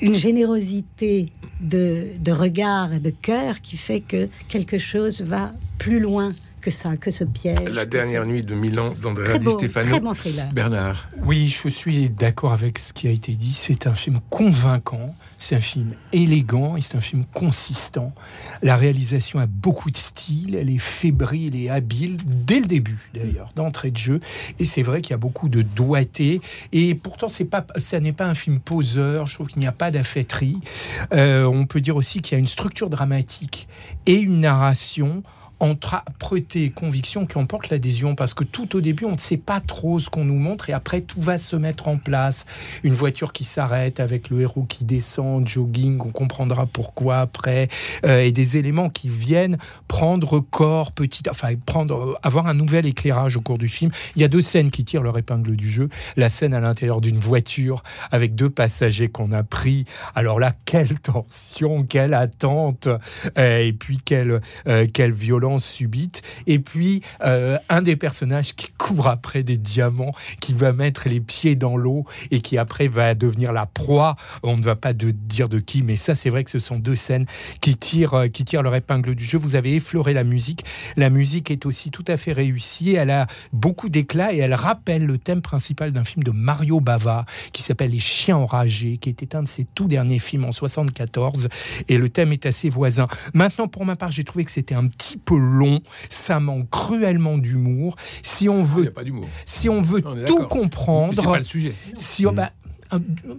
une 0.00 0.14
générosité 0.14 1.32
de, 1.60 2.06
de 2.18 2.32
regard 2.32 2.92
et 2.92 3.00
de 3.00 3.10
cœur 3.10 3.60
qui 3.60 3.76
fait 3.76 4.00
que 4.00 4.28
quelque 4.48 4.78
chose 4.78 5.22
va 5.22 5.52
plus 5.78 6.00
loin 6.00 6.32
que 6.66 6.72
ça, 6.72 6.96
que 6.96 7.12
ce 7.12 7.22
piège. 7.22 7.60
La 7.70 7.86
dernière 7.86 8.26
nuit 8.26 8.42
de 8.42 8.56
Milan 8.56 8.92
d'Andrea 9.00 9.38
Di 9.38 9.50
Stefano. 9.50 9.88
très 9.88 10.00
bon 10.00 10.14
thriller. 10.14 10.52
Bernard. 10.52 11.08
Oui, 11.24 11.48
je 11.48 11.68
suis 11.68 12.10
d'accord 12.10 12.52
avec 12.52 12.80
ce 12.80 12.92
qui 12.92 13.06
a 13.06 13.12
été 13.12 13.36
dit. 13.36 13.52
C'est 13.52 13.86
un 13.86 13.94
film 13.94 14.18
convaincant, 14.30 15.14
c'est 15.38 15.54
un 15.54 15.60
film 15.60 15.94
élégant 16.12 16.76
et 16.76 16.80
c'est 16.80 16.96
un 16.96 17.00
film 17.00 17.24
consistant. 17.32 18.12
La 18.62 18.74
réalisation 18.74 19.38
a 19.38 19.46
beaucoup 19.46 19.92
de 19.92 19.96
style, 19.96 20.56
elle 20.56 20.68
est 20.68 20.80
fébrile 20.80 21.54
et 21.54 21.70
habile 21.70 22.16
dès 22.24 22.58
le 22.58 22.66
début 22.66 23.10
d'ailleurs, 23.14 23.52
d'entrée 23.54 23.92
de 23.92 23.98
jeu. 23.98 24.18
Et 24.58 24.64
c'est 24.64 24.82
vrai 24.82 25.02
qu'il 25.02 25.12
y 25.12 25.14
a 25.14 25.18
beaucoup 25.18 25.48
de 25.48 25.62
doigté. 25.62 26.40
Et 26.72 26.96
pourtant, 26.96 27.28
c'est 27.28 27.44
pas, 27.44 27.64
ça 27.76 28.00
n'est 28.00 28.10
pas 28.10 28.26
un 28.26 28.34
film 28.34 28.58
poseur. 28.58 29.26
Je 29.26 29.34
trouve 29.34 29.46
qu'il 29.46 29.60
n'y 29.60 29.68
a 29.68 29.72
pas 29.72 29.92
d'affaîtrie. 29.92 30.58
Euh, 31.12 31.44
on 31.44 31.64
peut 31.64 31.80
dire 31.80 31.94
aussi 31.94 32.22
qu'il 32.22 32.34
y 32.34 32.36
a 32.36 32.40
une 32.40 32.48
structure 32.48 32.90
dramatique 32.90 33.68
et 34.06 34.16
une 34.16 34.40
narration 34.40 35.22
entre 35.60 35.94
âpreté 35.94 36.64
et 36.64 36.70
conviction 36.70 37.26
qui 37.26 37.38
emporte 37.38 37.70
l'adhésion 37.70 38.14
parce 38.14 38.34
que 38.34 38.44
tout 38.44 38.76
au 38.76 38.80
début 38.80 39.04
on 39.04 39.12
ne 39.12 39.18
sait 39.18 39.36
pas 39.38 39.60
trop 39.60 39.98
ce 39.98 40.10
qu'on 40.10 40.24
nous 40.24 40.38
montre 40.38 40.68
et 40.68 40.72
après 40.72 41.00
tout 41.00 41.20
va 41.20 41.38
se 41.38 41.56
mettre 41.56 41.88
en 41.88 41.96
place. 41.96 42.44
Une 42.84 42.94
voiture 42.94 43.32
qui 43.32 43.44
s'arrête 43.44 44.00
avec 44.00 44.28
le 44.28 44.42
héros 44.42 44.64
qui 44.64 44.84
descend 44.84 45.48
jogging 45.48 45.98
on 46.00 46.10
comprendra 46.10 46.66
pourquoi 46.66 47.20
après 47.20 47.68
euh, 48.04 48.20
et 48.20 48.32
des 48.32 48.58
éléments 48.58 48.90
qui 48.90 49.08
viennent 49.08 49.56
prendre 49.88 50.40
corps 50.40 50.92
petit 50.92 51.22
enfin 51.30 51.54
prendre 51.64 52.18
avoir 52.22 52.46
un 52.46 52.54
nouvel 52.54 52.86
éclairage 52.86 53.36
au 53.36 53.40
cours 53.40 53.58
du 53.58 53.68
film. 53.68 53.90
Il 54.14 54.22
y 54.22 54.24
a 54.24 54.28
deux 54.28 54.42
scènes 54.42 54.70
qui 54.70 54.84
tirent 54.84 55.02
leur 55.02 55.16
épingle 55.16 55.56
du 55.56 55.70
jeu. 55.70 55.88
La 56.16 56.28
scène 56.28 56.52
à 56.52 56.60
l'intérieur 56.60 57.00
d'une 57.00 57.18
voiture 57.18 57.82
avec 58.10 58.34
deux 58.34 58.50
passagers 58.50 59.08
qu'on 59.08 59.32
a 59.32 59.42
pris. 59.42 59.84
Alors 60.14 60.38
là 60.38 60.52
quelle 60.66 61.00
tension 61.00 61.84
quelle 61.84 62.12
attente 62.12 62.88
euh, 63.38 63.58
et 63.58 63.72
puis 63.72 63.98
quelle 64.04 64.40
euh, 64.66 64.86
quelle 64.92 65.12
violence 65.12 65.45
subite. 65.58 66.22
Et 66.46 66.58
puis, 66.58 67.02
euh, 67.22 67.58
un 67.68 67.82
des 67.82 67.96
personnages 67.96 68.54
qui 68.54 68.68
court 68.78 69.08
après 69.08 69.42
des 69.42 69.56
diamants, 69.56 70.12
qui 70.40 70.52
va 70.52 70.72
mettre 70.72 71.08
les 71.08 71.20
pieds 71.20 71.56
dans 71.56 71.76
l'eau 71.76 72.04
et 72.30 72.40
qui 72.40 72.58
après 72.58 72.88
va 72.88 73.14
devenir 73.14 73.52
la 73.52 73.66
proie. 73.66 74.16
On 74.42 74.56
ne 74.56 74.62
va 74.62 74.76
pas 74.76 74.92
de, 74.92 75.10
dire 75.10 75.48
de 75.48 75.58
qui, 75.58 75.82
mais 75.82 75.96
ça, 75.96 76.14
c'est 76.14 76.30
vrai 76.30 76.44
que 76.44 76.50
ce 76.50 76.58
sont 76.58 76.78
deux 76.78 76.96
scènes 76.96 77.26
qui 77.60 77.76
tirent, 77.76 78.14
euh, 78.14 78.28
qui 78.28 78.44
tirent 78.44 78.62
leur 78.62 78.74
épingle 78.74 79.14
du 79.14 79.24
jeu. 79.24 79.38
Vous 79.38 79.56
avez 79.56 79.74
effleuré 79.74 80.12
la 80.12 80.24
musique. 80.24 80.64
La 80.96 81.10
musique 81.10 81.50
est 81.50 81.66
aussi 81.66 81.90
tout 81.90 82.04
à 82.08 82.16
fait 82.16 82.32
réussie. 82.32 82.94
Elle 82.94 83.10
a 83.10 83.26
beaucoup 83.52 83.88
d'éclat 83.88 84.32
et 84.32 84.38
elle 84.38 84.54
rappelle 84.54 85.04
le 85.04 85.18
thème 85.18 85.42
principal 85.42 85.92
d'un 85.92 86.04
film 86.04 86.22
de 86.22 86.30
Mario 86.30 86.80
Bava 86.80 87.26
qui 87.52 87.62
s'appelle 87.62 87.90
Les 87.90 87.98
Chiens 87.98 88.36
enragés, 88.36 88.98
qui 88.98 89.10
était 89.10 89.36
un 89.36 89.42
de 89.42 89.48
ses 89.48 89.66
tout 89.74 89.88
derniers 89.88 90.18
films 90.18 90.44
en 90.44 90.52
74. 90.52 91.48
Et 91.88 91.98
le 91.98 92.08
thème 92.08 92.32
est 92.32 92.46
assez 92.46 92.68
voisin. 92.68 93.06
Maintenant, 93.34 93.68
pour 93.68 93.84
ma 93.84 93.96
part, 93.96 94.10
j'ai 94.10 94.24
trouvé 94.24 94.44
que 94.44 94.50
c'était 94.50 94.74
un 94.74 94.86
petit 94.86 95.18
peu 95.18 95.35
long. 95.38 95.80
Ça 96.08 96.40
manque 96.40 96.70
cruellement 96.70 97.38
d'humour. 97.38 97.96
Si 98.22 98.48
on 98.48 98.62
n'y 98.62 98.68
veut, 98.68 98.92
si 99.44 99.68
on 99.68 99.80
veut 99.80 100.02
On 100.04 100.24
tout 100.24 100.42
comprendre, 100.44 101.14
C'est 101.16 101.24
pas 101.24 101.38
le 101.38 101.44
sujet. 101.44 101.74
si 101.94 102.26
on- 102.26 102.32
bah, 102.32 102.50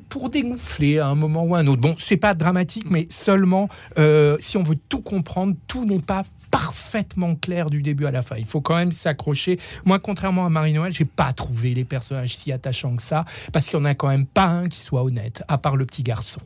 pour 0.10 0.29
dégonfler 0.29 0.99
à 0.99 1.07
un 1.07 1.15
moment 1.15 1.43
ou 1.45 1.55
à 1.55 1.60
un 1.60 1.67
autre. 1.67 1.81
Bon, 1.81 1.95
c'est 1.97 2.17
pas 2.17 2.33
dramatique, 2.33 2.88
mais 2.89 3.07
seulement 3.10 3.69
euh, 3.97 4.36
si 4.39 4.57
on 4.57 4.63
veut 4.63 4.77
tout 4.89 5.01
comprendre, 5.01 5.55
tout 5.67 5.86
n'est 5.86 5.99
pas 5.99 6.23
parfaitement 6.51 7.36
clair 7.36 7.69
du 7.69 7.81
début 7.81 8.05
à 8.05 8.12
la 8.12 8.21
fin. 8.21 8.38
Il 8.38 8.45
faut 8.45 8.62
quand 8.62 8.75
même 8.75 8.91
s'accrocher. 8.91 9.60
Moi, 9.86 9.99
contrairement 9.99 10.45
à 10.45 10.49
Marie-Noël, 10.49 10.91
j'ai 10.91 11.05
pas 11.05 11.33
trouvé 11.33 11.73
les 11.73 11.83
personnages 11.83 12.36
si 12.36 12.51
attachants 12.51 12.95
que 12.95 13.03
ça, 13.03 13.25
parce 13.51 13.65
qu'il 13.65 13.79
y 13.79 13.81
en 13.81 13.86
a 13.86 13.95
quand 13.95 14.07
même 14.07 14.25
pas 14.25 14.45
un 14.45 14.67
qui 14.67 14.79
soit 14.79 15.03
honnête, 15.03 15.43
à 15.47 15.57
part 15.57 15.75
le 15.75 15.86
petit 15.86 16.03
garçon. 16.03 16.41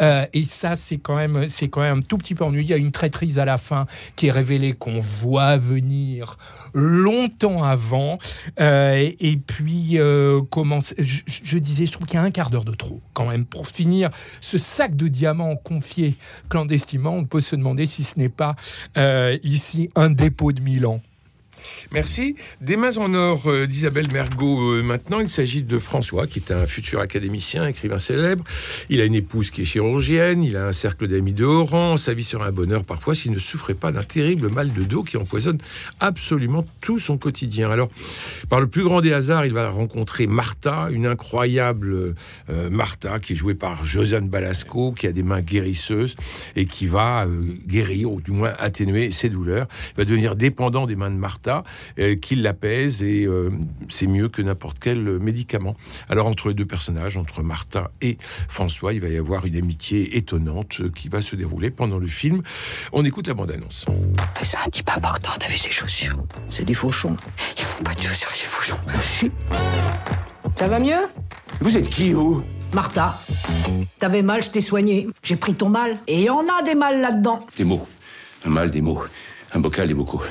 Euh, 0.00 0.26
et 0.32 0.44
ça, 0.44 0.76
c'est 0.76 0.98
quand 0.98 1.16
même, 1.16 1.48
c'est 1.48 1.68
quand 1.68 1.80
même 1.80 1.98
un 1.98 2.02
tout 2.02 2.18
petit 2.18 2.34
peu 2.34 2.44
ennuyeux. 2.44 2.64
Il 2.64 2.70
y 2.70 2.74
a 2.74 2.76
une 2.76 2.92
traîtrise 2.92 3.38
à 3.38 3.44
la 3.44 3.58
fin 3.58 3.86
qui 4.16 4.28
est 4.28 4.30
révélée 4.30 4.72
qu'on 4.72 4.98
voit 4.98 5.56
venir 5.56 6.36
longtemps 6.72 7.62
avant. 7.62 8.18
Euh, 8.60 9.10
et, 9.20 9.36
puis, 9.36 9.98
euh, 9.98 10.40
comment 10.50 10.78
je, 10.98 11.22
je 11.26 11.58
disais, 11.58 11.86
je 11.86 11.92
trouve 11.92 12.06
qu'il 12.06 12.16
y 12.16 12.22
a 12.22 12.22
un 12.22 12.30
quart 12.30 12.50
d'heure 12.50 12.64
de 12.64 12.74
trop 12.74 13.00
quand 13.12 13.26
même 13.26 13.44
pour 13.44 13.68
finir 13.68 14.10
ce 14.40 14.58
sac 14.58 14.96
de 14.96 15.08
diamants 15.08 15.56
confié 15.56 16.16
clandestinement. 16.48 17.14
On 17.14 17.24
peut 17.24 17.40
se 17.40 17.56
demander 17.56 17.86
si 17.86 18.04
ce 18.04 18.18
n'est 18.18 18.28
pas 18.28 18.56
ici 19.44 19.90
un 19.94 20.10
dépôt 20.10 20.52
de 20.52 20.60
Milan. 20.60 20.98
Merci. 21.92 22.36
Des 22.60 22.76
mains 22.76 22.96
en 22.98 23.14
or 23.14 23.46
euh, 23.46 23.66
d'Isabelle 23.66 24.10
Mergot. 24.12 24.72
euh, 24.72 24.82
maintenant, 24.82 25.20
il 25.20 25.28
s'agit 25.28 25.62
de 25.62 25.78
François, 25.78 26.26
qui 26.26 26.38
est 26.38 26.52
un 26.52 26.66
futur 26.66 27.00
académicien, 27.00 27.66
écrivain 27.66 27.98
célèbre. 27.98 28.44
Il 28.88 29.00
a 29.00 29.04
une 29.04 29.14
épouse 29.14 29.50
qui 29.50 29.62
est 29.62 29.64
chirurgienne. 29.64 30.42
Il 30.42 30.56
a 30.56 30.66
un 30.66 30.72
cercle 30.72 31.06
d'amis 31.06 31.32
de 31.32 31.44
haut 31.44 31.64
rang. 31.64 31.96
Sa 31.96 32.14
vie 32.14 32.24
serait 32.24 32.48
un 32.48 32.52
bonheur 32.52 32.84
parfois 32.84 33.14
s'il 33.14 33.32
ne 33.32 33.38
souffrait 33.38 33.74
pas 33.74 33.92
d'un 33.92 34.02
terrible 34.02 34.48
mal 34.48 34.72
de 34.72 34.82
dos 34.82 35.02
qui 35.02 35.16
empoisonne 35.16 35.58
absolument 36.00 36.66
tout 36.80 36.98
son 36.98 37.18
quotidien. 37.18 37.70
Alors, 37.70 37.88
par 38.48 38.60
le 38.60 38.66
plus 38.66 38.82
grand 38.82 39.00
des 39.00 39.12
hasards, 39.12 39.46
il 39.46 39.52
va 39.52 39.70
rencontrer 39.70 40.26
Martha, 40.26 40.88
une 40.90 41.06
incroyable 41.06 42.14
euh, 42.50 42.70
Martha, 42.70 43.20
qui 43.20 43.34
est 43.34 43.36
jouée 43.36 43.54
par 43.54 43.84
Josiane 43.84 44.28
Balasco, 44.28 44.92
qui 44.92 45.06
a 45.06 45.12
des 45.12 45.22
mains 45.22 45.40
guérisseuses 45.40 46.16
et 46.56 46.66
qui 46.66 46.86
va 46.86 47.26
guérir, 47.66 48.10
ou 48.10 48.20
du 48.20 48.32
moins 48.32 48.52
atténuer 48.58 49.10
ses 49.10 49.28
douleurs. 49.28 49.68
Il 49.92 49.98
va 49.98 50.04
devenir 50.04 50.34
dépendant 50.34 50.86
des 50.86 50.96
mains 50.96 51.10
de 51.10 51.16
Martha, 51.16 51.53
euh, 51.98 52.16
qui 52.16 52.36
l'apaise 52.36 53.02
et 53.02 53.24
euh, 53.24 53.50
c'est 53.88 54.06
mieux 54.06 54.28
que 54.28 54.42
n'importe 54.42 54.78
quel 54.80 55.06
euh, 55.06 55.18
médicament. 55.18 55.76
Alors 56.08 56.26
entre 56.26 56.48
les 56.48 56.54
deux 56.54 56.66
personnages, 56.66 57.16
entre 57.16 57.42
Martha 57.42 57.90
et 58.00 58.18
François, 58.48 58.92
il 58.92 59.00
va 59.00 59.08
y 59.08 59.16
avoir 59.16 59.46
une 59.46 59.56
amitié 59.56 60.16
étonnante 60.16 60.80
qui 60.94 61.08
va 61.08 61.20
se 61.22 61.36
dérouler 61.36 61.70
pendant 61.70 61.98
le 61.98 62.06
film. 62.06 62.42
On 62.92 63.04
écoute 63.04 63.28
la 63.28 63.34
bande-annonce. 63.34 63.86
C'est 64.42 64.58
un 64.58 64.70
type 64.70 64.90
important, 64.94 65.32
t'as 65.38 65.48
vu 65.48 65.56
ses 65.56 65.70
chaussures 65.70 66.18
C'est 66.48 66.64
des 66.64 66.74
fauchons. 66.74 67.16
Ils 67.56 67.62
font 67.62 67.84
pas 67.84 67.94
de 67.94 68.02
chaussures, 68.02 68.32
ces 68.32 68.46
fauchons. 68.46 68.78
Si. 69.02 69.30
Ça 70.56 70.68
va 70.68 70.78
mieux? 70.78 71.08
Vous 71.60 71.76
êtes 71.76 71.88
qui, 71.88 72.12
vous? 72.12 72.44
Martha, 72.72 73.20
t'avais 74.00 74.22
mal, 74.22 74.42
je 74.42 74.50
t'ai 74.50 74.60
soigné. 74.60 75.06
J'ai 75.22 75.36
pris 75.36 75.54
ton 75.54 75.68
mal. 75.68 75.98
Et 76.08 76.20
il 76.20 76.24
y 76.24 76.30
en 76.30 76.40
a 76.40 76.62
des 76.64 76.74
mal 76.74 77.00
là-dedans. 77.00 77.46
Des 77.56 77.64
mots. 77.64 77.86
Un 78.44 78.50
mal, 78.50 78.70
des 78.70 78.80
mots. 78.80 79.02
Un 79.52 79.60
bocal, 79.60 79.88
des 79.88 79.94
bocaux. 79.94 80.22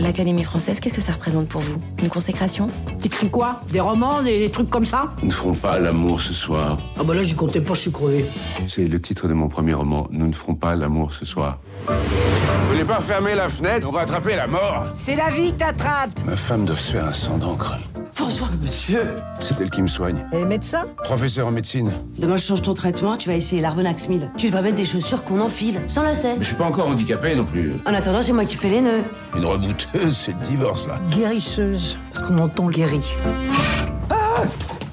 L'Académie 0.00 0.42
française, 0.42 0.80
qu'est-ce 0.80 0.94
que 0.94 1.00
ça 1.00 1.12
représente 1.12 1.48
pour 1.48 1.60
vous? 1.60 1.76
Une 2.02 2.08
consécration? 2.08 2.66
T'écris 3.00 3.30
quoi? 3.30 3.60
Des 3.70 3.80
romans, 3.80 4.22
des, 4.22 4.40
des 4.40 4.50
trucs 4.50 4.68
comme 4.68 4.84
ça? 4.84 5.10
Nous 5.22 5.28
ne 5.28 5.32
ferons 5.32 5.54
pas 5.54 5.78
l'amour 5.78 6.20
ce 6.20 6.32
soir. 6.32 6.78
Ah 6.98 7.02
bah 7.04 7.14
là, 7.14 7.22
j'y 7.22 7.34
comptais 7.34 7.60
pas, 7.60 7.74
je 7.74 7.80
suis 7.80 7.92
crevé. 7.92 8.24
C'est 8.68 8.88
le 8.88 9.00
titre 9.00 9.28
de 9.28 9.34
mon 9.34 9.48
premier 9.48 9.72
roman. 9.74 10.06
Nous 10.10 10.26
ne 10.26 10.32
ferons 10.32 10.54
pas 10.56 10.74
l'amour 10.74 11.12
ce 11.12 11.24
soir. 11.24 11.58
Vous 11.86 12.72
voulez 12.72 12.84
pas 12.84 13.00
fermer 13.00 13.34
la 13.34 13.48
fenêtre? 13.48 13.88
On 13.88 13.92
va 13.92 14.00
attraper 14.00 14.34
la 14.36 14.46
mort. 14.46 14.86
C'est 14.94 15.16
la 15.16 15.30
vie 15.30 15.52
que 15.52 15.58
t'attrapes. 15.58 16.18
Ma 16.26 16.36
femme 16.36 16.64
doit 16.64 16.76
se 16.76 16.92
faire 16.92 17.06
un 17.06 17.12
sang 17.12 17.38
d'encre. 17.38 17.74
Monsieur 18.86 19.14
C'est 19.40 19.58
elle 19.62 19.70
qui 19.70 19.80
me 19.80 19.86
soigne. 19.86 20.26
Et 20.32 20.44
médecin 20.44 20.84
Professeur 21.04 21.46
en 21.46 21.50
médecine. 21.50 21.90
Demain, 22.18 22.36
je 22.36 22.42
change 22.44 22.60
ton 22.60 22.74
traitement, 22.74 23.16
tu 23.16 23.30
vas 23.30 23.34
essayer 23.34 23.62
l'Arbonax 23.62 24.08
1000. 24.08 24.30
Tu 24.36 24.48
devrais 24.48 24.60
mettre 24.60 24.74
des 24.74 24.84
chaussures 24.84 25.24
qu'on 25.24 25.40
enfile, 25.40 25.80
sans 25.86 26.02
lacets. 26.02 26.34
Mais 26.36 26.42
je 26.42 26.48
suis 26.48 26.56
pas 26.56 26.66
encore 26.66 26.88
handicapé 26.88 27.34
non 27.34 27.46
plus. 27.46 27.72
En 27.86 27.94
attendant, 27.94 28.20
c'est 28.20 28.34
moi 28.34 28.44
qui 28.44 28.56
fais 28.56 28.68
les 28.68 28.82
nœuds. 28.82 29.02
Une 29.34 29.46
rebouteuse, 29.46 30.14
c'est 30.14 30.32
le 30.32 30.40
divorce 30.46 30.86
là. 30.86 31.00
Guérisseuse. 31.10 31.96
Parce 32.12 32.28
qu'on 32.28 32.36
entend 32.38 32.68
guéri. 32.68 33.00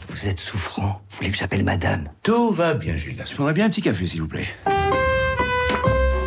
Vous 0.09 0.27
êtes 0.27 0.39
souffrant. 0.39 1.01
Vous 1.09 1.17
voulez 1.17 1.31
que 1.31 1.37
j'appelle 1.37 1.65
madame 1.65 2.05
Tout 2.23 2.51
va 2.51 2.73
bien, 2.75 2.95
Gildas. 2.95 3.25
Il 3.29 3.35
faudrait 3.35 3.53
bien 3.53 3.65
un 3.65 3.69
petit 3.69 3.81
café, 3.81 4.07
s'il 4.07 4.21
vous 4.21 4.27
plaît. 4.29 4.47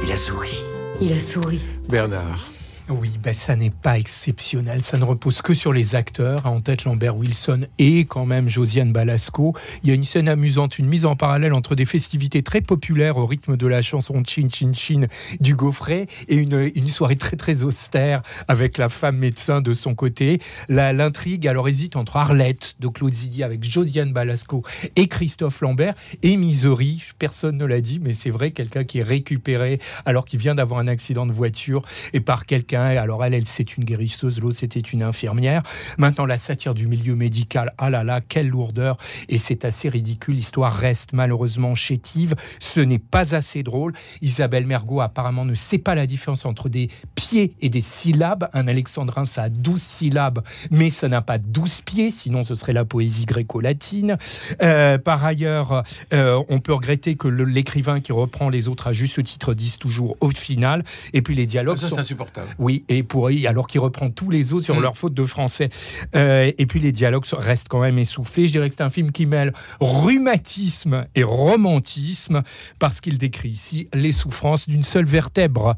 Il 0.03 0.13
a 0.13 0.17
souri. 0.19 0.63
Il 1.01 1.13
a 1.15 1.19
souri. 1.21 1.61
Bernard. 1.89 2.47
Oui, 2.91 3.13
ben 3.23 3.33
ça 3.33 3.57
n'est 3.57 3.71
pas 3.71 3.99
exceptionnel. 3.99 4.83
Ça 4.83 4.99
ne 4.99 5.05
repose 5.05 5.41
que 5.41 5.55
sur 5.55 5.73
les 5.73 5.95
acteurs. 5.95 6.45
En 6.45 6.61
tête, 6.61 6.85
Lambert 6.85 7.17
Wilson 7.17 7.67
et 7.79 8.05
quand 8.05 8.27
même 8.27 8.47
Josiane 8.47 8.93
Balasco. 8.93 9.55
Il 9.83 9.89
y 9.89 9.93
a 9.93 9.95
une 9.95 10.05
scène 10.05 10.29
amusante, 10.29 10.79
une 10.79 10.85
mise 10.87 11.07
en 11.07 11.17
parallèle 11.17 11.55
entre 11.55 11.75
des 11.77 11.87
festivités 11.87 12.43
très 12.43 12.61
populaires 12.61 13.17
au 13.17 13.25
rythme 13.25 13.57
de 13.57 13.67
la 13.67 13.81
chanson 13.81 14.23
Chin 14.23 14.49
Chin 14.51 14.73
Chin 14.75 15.07
du 15.41 15.57
Gaufret 15.57 16.09
et 16.29 16.37
une, 16.37 16.71
soirée 16.89 17.17
très 17.17 17.37
très 17.37 17.63
austère 17.63 18.21
avec 18.49 18.77
la 18.77 18.91
femme 18.91 19.17
médecin 19.17 19.63
de 19.63 19.73
son 19.73 19.95
côté. 19.95 20.39
L'intrigue 20.69 21.49
alors 21.49 21.69
hésite 21.69 21.97
entre 21.97 22.19
Arlette 22.19 22.75
de 22.81 22.89
Claude 22.89 23.15
Zidi 23.15 23.43
avec 23.43 23.65
Josiane 23.65 24.13
Balasco 24.13 24.63
et 24.97 25.09
Christophe 25.09 25.63
Lambert 25.63 25.95
et 26.23 26.37
Misery. 26.37 27.03
Personne 27.19 27.57
ne 27.57 27.65
l'a 27.65 27.81
dit, 27.81 27.99
mais 27.99 28.13
c'est 28.13 28.29
vrai, 28.29 28.51
quelqu'un 28.51 28.85
qui 28.85 28.99
est 28.99 29.03
récupéré 29.03 29.81
alors 30.05 30.27
qu'il 30.27 30.39
vient 30.39 30.55
d'avoir 30.55 30.81
un 30.81 30.87
accident 30.87 31.25
de 31.25 31.33
voiture 31.33 31.81
et 32.13 32.21
par 32.21 32.45
quelqu'un. 32.45 32.74
Alors 32.83 33.25
elle, 33.25 33.35
elle 33.35 33.47
c'est 33.47 33.77
une 33.77 33.85
guérisseuse, 33.85 34.41
l'autre 34.41 34.57
c'était 34.59 34.81
une 34.81 35.03
infirmière. 35.03 35.63
Maintenant 35.99 36.27
la 36.27 36.39
satire 36.39 36.75
du 36.75 36.87
milieu 36.87 37.15
médical, 37.15 37.73
ah 37.79 37.91
là 37.91 38.05
là, 38.05 38.21
quelle 38.21 38.49
lourdeur 38.49 38.97
et 39.29 39.39
c'est 39.39 39.65
assez 39.65 39.89
ridicule. 39.89 40.37
L'histoire 40.37 40.73
reste 40.73 41.13
malheureusement 41.13 41.75
chétive. 41.75 42.35
Ce 42.59 42.81
n'est 42.81 42.99
pas 42.99 43.35
assez 43.35 43.63
drôle. 43.63 43.93
Isabelle 44.23 44.67
Mergot 44.67 45.01
apparemment 45.01 45.45
ne 45.45 45.55
sait 45.55 45.79
pas 45.79 45.95
la 45.95 46.07
différence 46.07 46.45
entre 46.45 46.69
des 46.69 46.89
pieds 47.15 47.55
et 47.61 47.69
des 47.69 47.81
syllabes. 47.81 48.49
Un 48.53 48.69
alexandrin 48.69 49.25
ça 49.25 49.45
a 49.45 49.49
12 49.49 49.81
syllabes, 49.81 50.43
mais 50.71 50.91
ça 50.91 51.09
n'a 51.09 51.23
pas 51.23 51.39
12 51.39 51.83
pieds, 51.83 52.11
sinon 52.11 52.43
ce 52.43 52.55
serait 52.55 52.73
la 52.73 52.85
poésie 52.85 53.27
gréco-latine. 53.27 54.19
Euh, 54.63 54.99
par 54.99 55.25
ailleurs, 55.25 55.83
euh, 56.13 56.43
on 56.49 56.59
peut 56.59 56.73
regretter 56.73 57.17
que 57.17 57.29
l'écrivain 57.29 58.01
qui 58.01 58.13
reprend 58.13 58.49
les 58.49 58.69
autres 58.69 58.89
à 58.89 58.93
juste 58.93 59.23
titre 59.23 59.55
dise 59.55 59.79
toujours 59.79 60.17
au 60.21 60.29
final. 60.29 60.85
Et 61.13 61.23
puis 61.23 61.35
les 61.35 61.47
dialogues 61.47 61.79
Ça, 61.79 61.89
sont 61.89 61.97
c'est 61.97 62.03
insupportable. 62.03 62.49
Oui, 62.65 62.85
et 62.89 63.03
pour 63.03 63.29
alors 63.47 63.67
qu'il 63.67 63.81
reprend 63.81 64.09
tous 64.09 64.31
les 64.31 64.53
autres 64.53 64.65
sur 64.65 64.79
Mm. 64.79 64.83
leur 64.83 64.97
faute 64.97 65.15
de 65.15 65.25
français. 65.25 65.69
Euh, 66.15 66.51
et 66.57 66.67
puis 66.67 66.81
les 66.81 66.93
dialogues 66.93 67.25
restent 67.33 67.69
quand 67.69 67.81
même 67.81 67.99
essoufflés. 67.99 68.47
Je 68.47 68.53
dirais 68.53 68.69
que 68.69 68.75
c'est 68.75 68.83
un 68.83 68.91
film 68.91 69.13
qui 69.13 69.27
mêle 69.27 69.53
rhumatisme 69.81 71.07
et 71.15 71.23
romantisme 71.23 72.43
parce 72.79 73.01
qu'il 73.01 73.19
décrit 73.19 73.51
ici 73.51 73.89
les 73.93 74.13
souffrances 74.13 74.69
d'une 74.69 74.85
seule 74.85 75.05
vertèbre. 75.05 75.77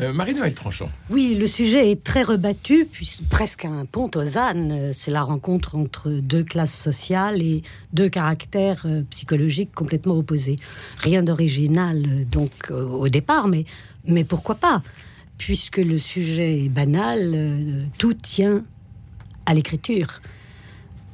Euh, 0.00 0.12
Marie-Noël 0.12 0.54
Tranchant. 0.54 0.90
Oui, 1.08 1.34
le 1.38 1.46
sujet 1.46 1.90
est 1.90 2.02
très 2.02 2.22
rebattu, 2.22 2.86
puis 2.90 3.10
presque 3.30 3.64
un 3.64 3.86
pont 3.86 4.10
aux 4.16 4.36
ânes. 4.36 4.92
C'est 4.92 5.10
la 5.10 5.22
rencontre 5.22 5.76
entre 5.76 6.10
deux 6.10 6.44
classes 6.44 6.78
sociales 6.78 7.40
et 7.40 7.62
deux 7.92 8.08
caractères 8.08 8.82
euh, 8.86 9.02
psychologiques 9.10 9.72
complètement 9.74 10.18
opposés. 10.18 10.56
Rien 10.98 11.22
d'original, 11.22 12.26
donc, 12.30 12.70
au 12.70 13.08
départ, 13.08 13.48
mais, 13.48 13.64
mais 14.06 14.24
pourquoi 14.24 14.54
pas 14.56 14.82
Puisque 15.38 15.78
le 15.78 15.98
sujet 15.98 16.64
est 16.64 16.68
banal, 16.68 17.32
euh, 17.34 17.82
tout 17.98 18.14
tient 18.14 18.62
à 19.46 19.54
l'écriture 19.54 20.20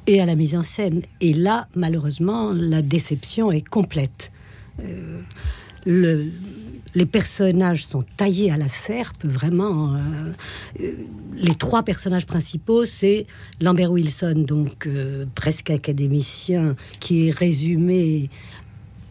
et 0.07 0.21
à 0.21 0.25
la 0.25 0.35
mise 0.35 0.55
en 0.55 0.63
scène. 0.63 1.01
Et 1.21 1.33
là, 1.33 1.67
malheureusement, 1.75 2.51
la 2.53 2.81
déception 2.81 3.51
est 3.51 3.67
complète. 3.67 4.31
Euh, 4.83 5.21
le- 5.85 6.31
les 6.93 7.05
personnages 7.05 7.85
sont 7.85 8.03
taillés 8.17 8.51
à 8.51 8.57
la 8.57 8.67
serpe, 8.67 9.23
vraiment. 9.25 9.95
euh, 9.95 10.91
les 11.37 11.55
trois 11.55 11.83
personnages 11.83 12.25
principaux, 12.27 12.83
c'est 12.85 13.25
Lambert 13.61 13.91
Wilson, 13.91 14.43
donc 14.47 14.87
presque 15.33 15.69
académicien, 15.69 16.75
qui 16.99 17.27
est 17.27 17.31
résumé 17.31 18.29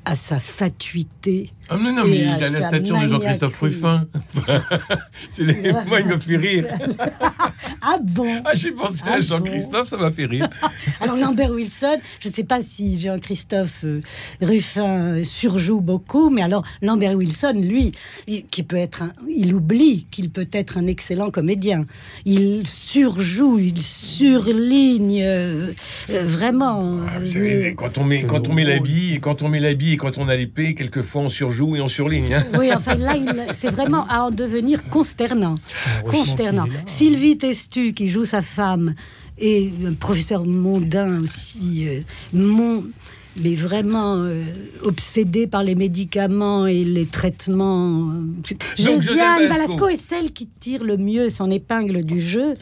à 0.05 0.15
sa 0.17 0.39
fatuité. 0.41 1.51
Ah 1.73 1.77
non, 1.77 1.93
non, 1.93 2.05
et 2.05 2.11
mais 2.11 2.17
il 2.19 2.29
à 2.29 2.35
a 2.47 2.49
la 2.51 2.61
sa 2.63 2.69
stature 2.69 3.01
de 3.01 3.07
Jean-Christophe. 3.07 3.61
Ruffin. 3.61 4.07
C'est 5.31 5.45
les... 5.45 5.73
Moi, 5.73 6.01
il 6.01 6.07
me 6.07 6.19
fait 6.19 6.37
rire. 6.37 6.67
ah 7.81 7.99
bon? 8.03 8.43
Ah, 8.45 8.55
j'ai 8.55 8.73
pensé 8.73 9.03
Ah 9.07 9.15
à 9.15 9.21
Jean-Christophe, 9.21 9.89
ça 9.89 9.97
m'a 9.97 10.11
fait 10.11 10.27
rire. 10.27 10.49
Alors 11.01 11.17
Lambert 11.17 11.51
Wilson, 11.53 11.97
je 12.21 12.29
ne 12.29 12.33
sais 12.35 12.43
pas 12.45 12.61
si 12.63 13.01
Jean-Christophe 13.01 13.85
euh, 13.85 14.01
Ruffin 14.43 14.99
euh, 15.19 15.25
surjoue 15.25 15.81
beaucoup, 15.81 16.29
mais 16.31 16.43
alors 16.43 16.65
Lambert 16.83 17.15
Wilson, 17.17 17.55
lui, 17.57 17.93
il, 18.27 18.47
qui 18.47 18.63
peut 18.65 18.77
être, 18.77 19.03
un- 19.03 19.13
il 19.29 19.55
oublie 19.55 20.07
qu'il 20.11 20.31
peut 20.31 20.49
être 20.53 20.77
un 20.77 20.87
excellent 20.89 21.31
comédien. 21.31 21.87
Il 22.25 22.67
surjoue, 22.67 23.59
il 23.61 23.81
surligne, 23.83 25.21
euh, 25.23 25.73
euh, 26.11 26.25
vraiment. 26.25 26.99
Ah, 27.07 27.19
Vous 27.21 27.25
euh, 27.27 27.29
savez, 27.29 27.75
quand 27.77 27.97
on 27.99 28.05
met, 28.05 28.23
quand 28.23 28.49
on 28.49 28.55
met 28.55 28.65
l'habit, 28.65 29.15
et 29.15 29.21
quand 29.21 29.43
on 29.43 29.49
met 29.49 29.61
l'habit 29.61 29.93
et 29.93 29.97
quand 29.97 30.19
on 30.19 30.29
a 30.29 30.35
l'épée, 30.37 30.75
quelquefois 30.75 31.23
on 31.23 31.29
surjoue 31.29 31.60
et 31.77 31.81
on 31.81 31.89
surligne. 31.89 32.35
hein. 32.35 32.45
Oui, 32.59 32.71
enfin 32.75 32.95
là, 32.97 33.15
c'est 33.53 33.71
vraiment 33.71 34.07
à 34.09 34.23
en 34.25 34.31
devenir 34.31 34.89
consternant. 34.89 35.55
heureusement 36.05 36.25
Consternant. 36.25 36.67
Sylvie 36.87 37.37
Testu, 37.39 37.93
qui 37.93 38.09
joue 38.09 38.25
sa 38.25 38.43
femme, 38.43 38.95
et 39.39 39.71
un 39.87 39.95
professeur 39.95 40.45
mondain 40.45 41.21
aussi, 41.23 41.87
euh, 41.89 42.01
mon- 42.33 42.85
mais 43.37 43.55
vraiment 43.55 44.17
euh, 44.17 44.43
obsédé 44.83 45.47
par 45.47 45.63
les 45.63 45.75
médicaments 45.77 46.67
et 46.67 46.85
les 46.85 47.07
traitements. 47.07 48.11
euh, 48.11 48.55
Josiane. 48.77 49.49
Balasco 49.49 49.89
est 49.89 49.97
celle 50.03 50.33
qui 50.33 50.47
tire 50.59 50.83
le 50.85 50.97
mieux 50.97 51.31
son 51.31 51.51
épingle 51.51 52.05
du 52.05 52.21
jeu 52.21 52.55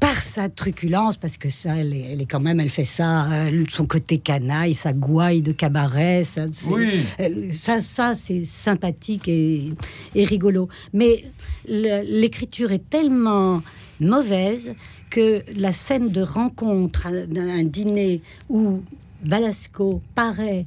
par 0.00 0.22
sa 0.22 0.48
truculence, 0.48 1.16
parce 1.16 1.36
que 1.36 1.50
ça, 1.50 1.76
elle 1.76 1.92
est, 1.94 2.12
elle 2.12 2.20
est 2.20 2.26
quand 2.26 2.40
même, 2.40 2.60
elle 2.60 2.70
fait 2.70 2.84
ça, 2.84 3.30
euh, 3.32 3.64
son 3.68 3.84
côté 3.86 4.18
canaille, 4.18 4.74
sa 4.74 4.92
gouaille 4.92 5.42
de 5.42 5.52
cabaret, 5.52 6.24
ça, 6.24 6.46
Oui. 6.70 7.00
elle- 7.18 7.54
ça, 7.54 7.80
ça 7.80 8.14
c'est 8.14 8.44
sympathique 8.44 9.26
et, 9.28 9.72
et 10.14 10.24
rigolo. 10.24 10.68
Mais 10.92 11.24
l'écriture 11.66 12.72
est 12.72 12.88
tellement 12.88 13.62
mauvaise 14.00 14.74
que 15.10 15.42
la 15.56 15.72
scène 15.72 16.08
de 16.10 16.22
rencontre, 16.22 17.06
un, 17.06 17.36
un 17.36 17.64
dîner 17.64 18.20
où 18.48 18.82
Balasco 19.24 20.00
paraît 20.14 20.66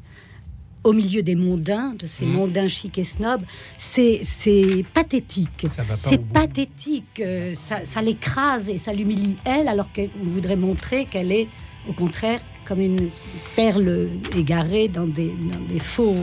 au 0.83 0.93
milieu 0.93 1.21
des 1.21 1.35
mondains, 1.35 1.93
de 1.97 2.07
ces 2.07 2.25
Mhm. 2.25 2.31
mondains 2.33 2.67
chics 2.67 2.97
et 2.97 3.03
snobs, 3.03 3.43
c'est 3.77 4.21
c'est 4.23 4.83
pathétique. 4.93 5.67
C'est 5.99 6.21
pathétique. 6.23 7.19
euh, 7.19 7.53
ça 7.53 7.85
ça 7.85 8.01
l'écrase 8.01 8.69
et 8.69 8.77
ça 8.77 8.91
l'humilie, 8.93 9.37
elle, 9.45 9.67
alors 9.67 9.89
qu'on 9.93 10.09
voudrait 10.23 10.55
montrer 10.55 11.05
qu'elle 11.05 11.31
est, 11.31 11.47
au 11.87 11.93
contraire, 11.93 12.41
comme 12.67 12.81
une 12.81 13.09
perle 13.55 14.07
égarée 14.35 14.87
dans 14.87 15.05
des, 15.05 15.33
dans 15.51 15.59
des 15.73 15.79
faux 15.79 16.15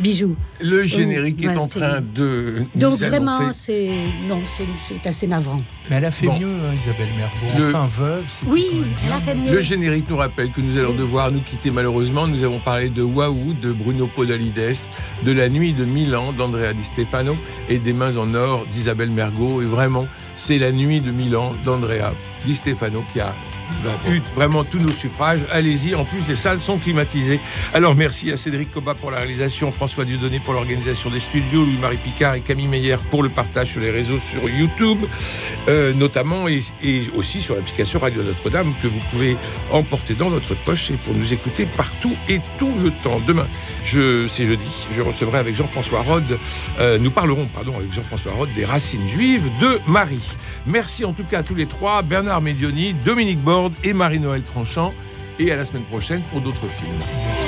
bijoux. 0.00 0.36
Le 0.60 0.84
générique 0.84 1.42
est 1.42 1.48
ouais, 1.48 1.56
en 1.56 1.68
c'est- 1.68 1.78
train 1.80 2.00
de 2.02 2.56
Donc 2.74 2.92
nous 2.92 2.96
vraiment, 3.08 3.38
annoncer- 3.38 3.52
c'est 3.52 4.28
non, 4.28 4.40
c'est- 4.58 4.64
c'est 5.02 5.08
assez 5.08 5.26
navrant. 5.26 5.62
Mais 5.88 5.96
elle 5.96 6.04
a 6.04 6.10
fait 6.10 6.26
Bon. 6.26 6.38
mieux, 6.38 6.46
hein, 6.46 6.74
Isabelle 6.76 7.08
Mergo. 7.16 7.58
Le- 7.58 7.68
Enfin, 7.74 7.86
veuve, 7.86 8.24
c'est 8.26 8.44
Oui, 8.46 8.66
elle 9.06 9.12
a 9.12 9.16
fait 9.16 9.34
mieux. 9.34 9.52
Le 9.54 9.60
générique 9.62 10.10
nous 10.10 10.16
rappelle 10.18 10.50
que 10.52 10.60
nous 10.60 10.76
allons 10.76 10.92
devoir 10.94 11.30
nous 11.32 11.40
quitter 11.40 11.70
malheureusement. 11.70 12.26
Nous 12.26 12.42
avons 12.42 12.58
parlé 12.58 12.90
de 12.90 13.02
Waouh, 13.02 13.54
de 13.54 13.72
Bruno 13.72 14.06
Podalides, 14.06 14.76
de 15.24 15.32
La 15.32 15.48
Nuit 15.48 15.72
de 15.72 15.84
Milan 15.86 16.32
d'Andrea 16.32 16.74
Di 16.74 16.84
Stefano 16.84 17.36
et 17.70 17.78
des 17.78 17.92
Mains 17.94 18.16
en 18.18 18.34
Or 18.34 18.66
d'Isabelle 18.66 19.10
Mergot. 19.10 19.62
Et 19.62 19.66
vraiment, 19.66 20.06
c'est 20.34 20.58
La 20.58 20.72
Nuit 20.72 21.00
de 21.00 21.10
Milan 21.10 21.52
d'Andrea 21.64 22.12
Di 22.44 22.54
Stefano 22.54 23.02
qui 23.12 23.20
a 23.20 23.32
vraiment 24.34 24.64
tous 24.64 24.78
nos 24.78 24.92
suffrages. 24.92 25.46
Allez-y, 25.50 25.94
en 25.94 26.04
plus 26.04 26.26
les 26.28 26.34
salles 26.34 26.60
sont 26.60 26.78
climatisées. 26.78 27.40
Alors 27.72 27.94
merci 27.94 28.30
à 28.30 28.36
Cédric 28.36 28.70
Coba 28.70 28.94
pour 28.94 29.10
la 29.10 29.18
réalisation, 29.18 29.70
François 29.70 30.04
Dieudonné 30.04 30.40
pour 30.40 30.54
l'organisation 30.54 31.10
des 31.10 31.20
studios, 31.20 31.64
Louis-Marie 31.64 31.98
Picard 31.98 32.34
et 32.34 32.40
Camille 32.40 32.68
Meyer 32.68 32.96
pour 33.10 33.22
le 33.22 33.28
partage 33.28 33.72
sur 33.72 33.80
les 33.80 33.90
réseaux 33.90 34.18
sur 34.18 34.48
YouTube, 34.48 34.98
euh, 35.68 35.92
notamment 35.92 36.48
et, 36.48 36.60
aussi 37.16 37.42
sur 37.42 37.54
l'application 37.54 37.98
Radio 37.98 38.22
Notre-Dame 38.22 38.74
que 38.80 38.88
vous 38.88 39.00
pouvez 39.10 39.36
emporter 39.72 40.14
dans 40.14 40.28
votre 40.28 40.54
poche 40.54 40.90
et 40.90 40.94
pour 40.94 41.14
nous 41.14 41.32
écouter 41.32 41.66
partout 41.66 42.14
et 42.28 42.40
tout 42.58 42.72
le 42.82 42.90
temps. 43.02 43.20
Demain, 43.26 43.46
je, 43.84 44.26
c'est 44.26 44.46
jeudi, 44.46 44.68
je 44.90 45.02
recevrai 45.02 45.38
avec 45.38 45.54
Jean-François 45.54 46.00
Rode, 46.00 46.38
euh, 46.78 46.98
nous 46.98 47.10
parlerons 47.10 47.46
pardon 47.46 47.76
avec 47.76 47.92
Jean-François 47.92 48.32
Rode 48.32 48.52
des 48.54 48.64
racines 48.64 49.06
juives 49.06 49.50
de 49.60 49.78
Marie. 49.86 50.22
Merci 50.66 51.04
en 51.04 51.12
tout 51.12 51.24
cas 51.24 51.40
à 51.40 51.42
tous 51.42 51.54
les 51.54 51.66
trois, 51.66 52.02
Bernard 52.02 52.40
Médioni, 52.40 52.94
Dominique 52.94 53.40
Et 53.84 53.92
Marie-Noël 53.92 54.42
Tranchant. 54.42 54.92
Et 55.38 55.50
à 55.52 55.56
la 55.56 55.64
semaine 55.64 55.84
prochaine 55.84 56.22
pour 56.30 56.40
d'autres 56.40 56.66
films. 56.68 57.45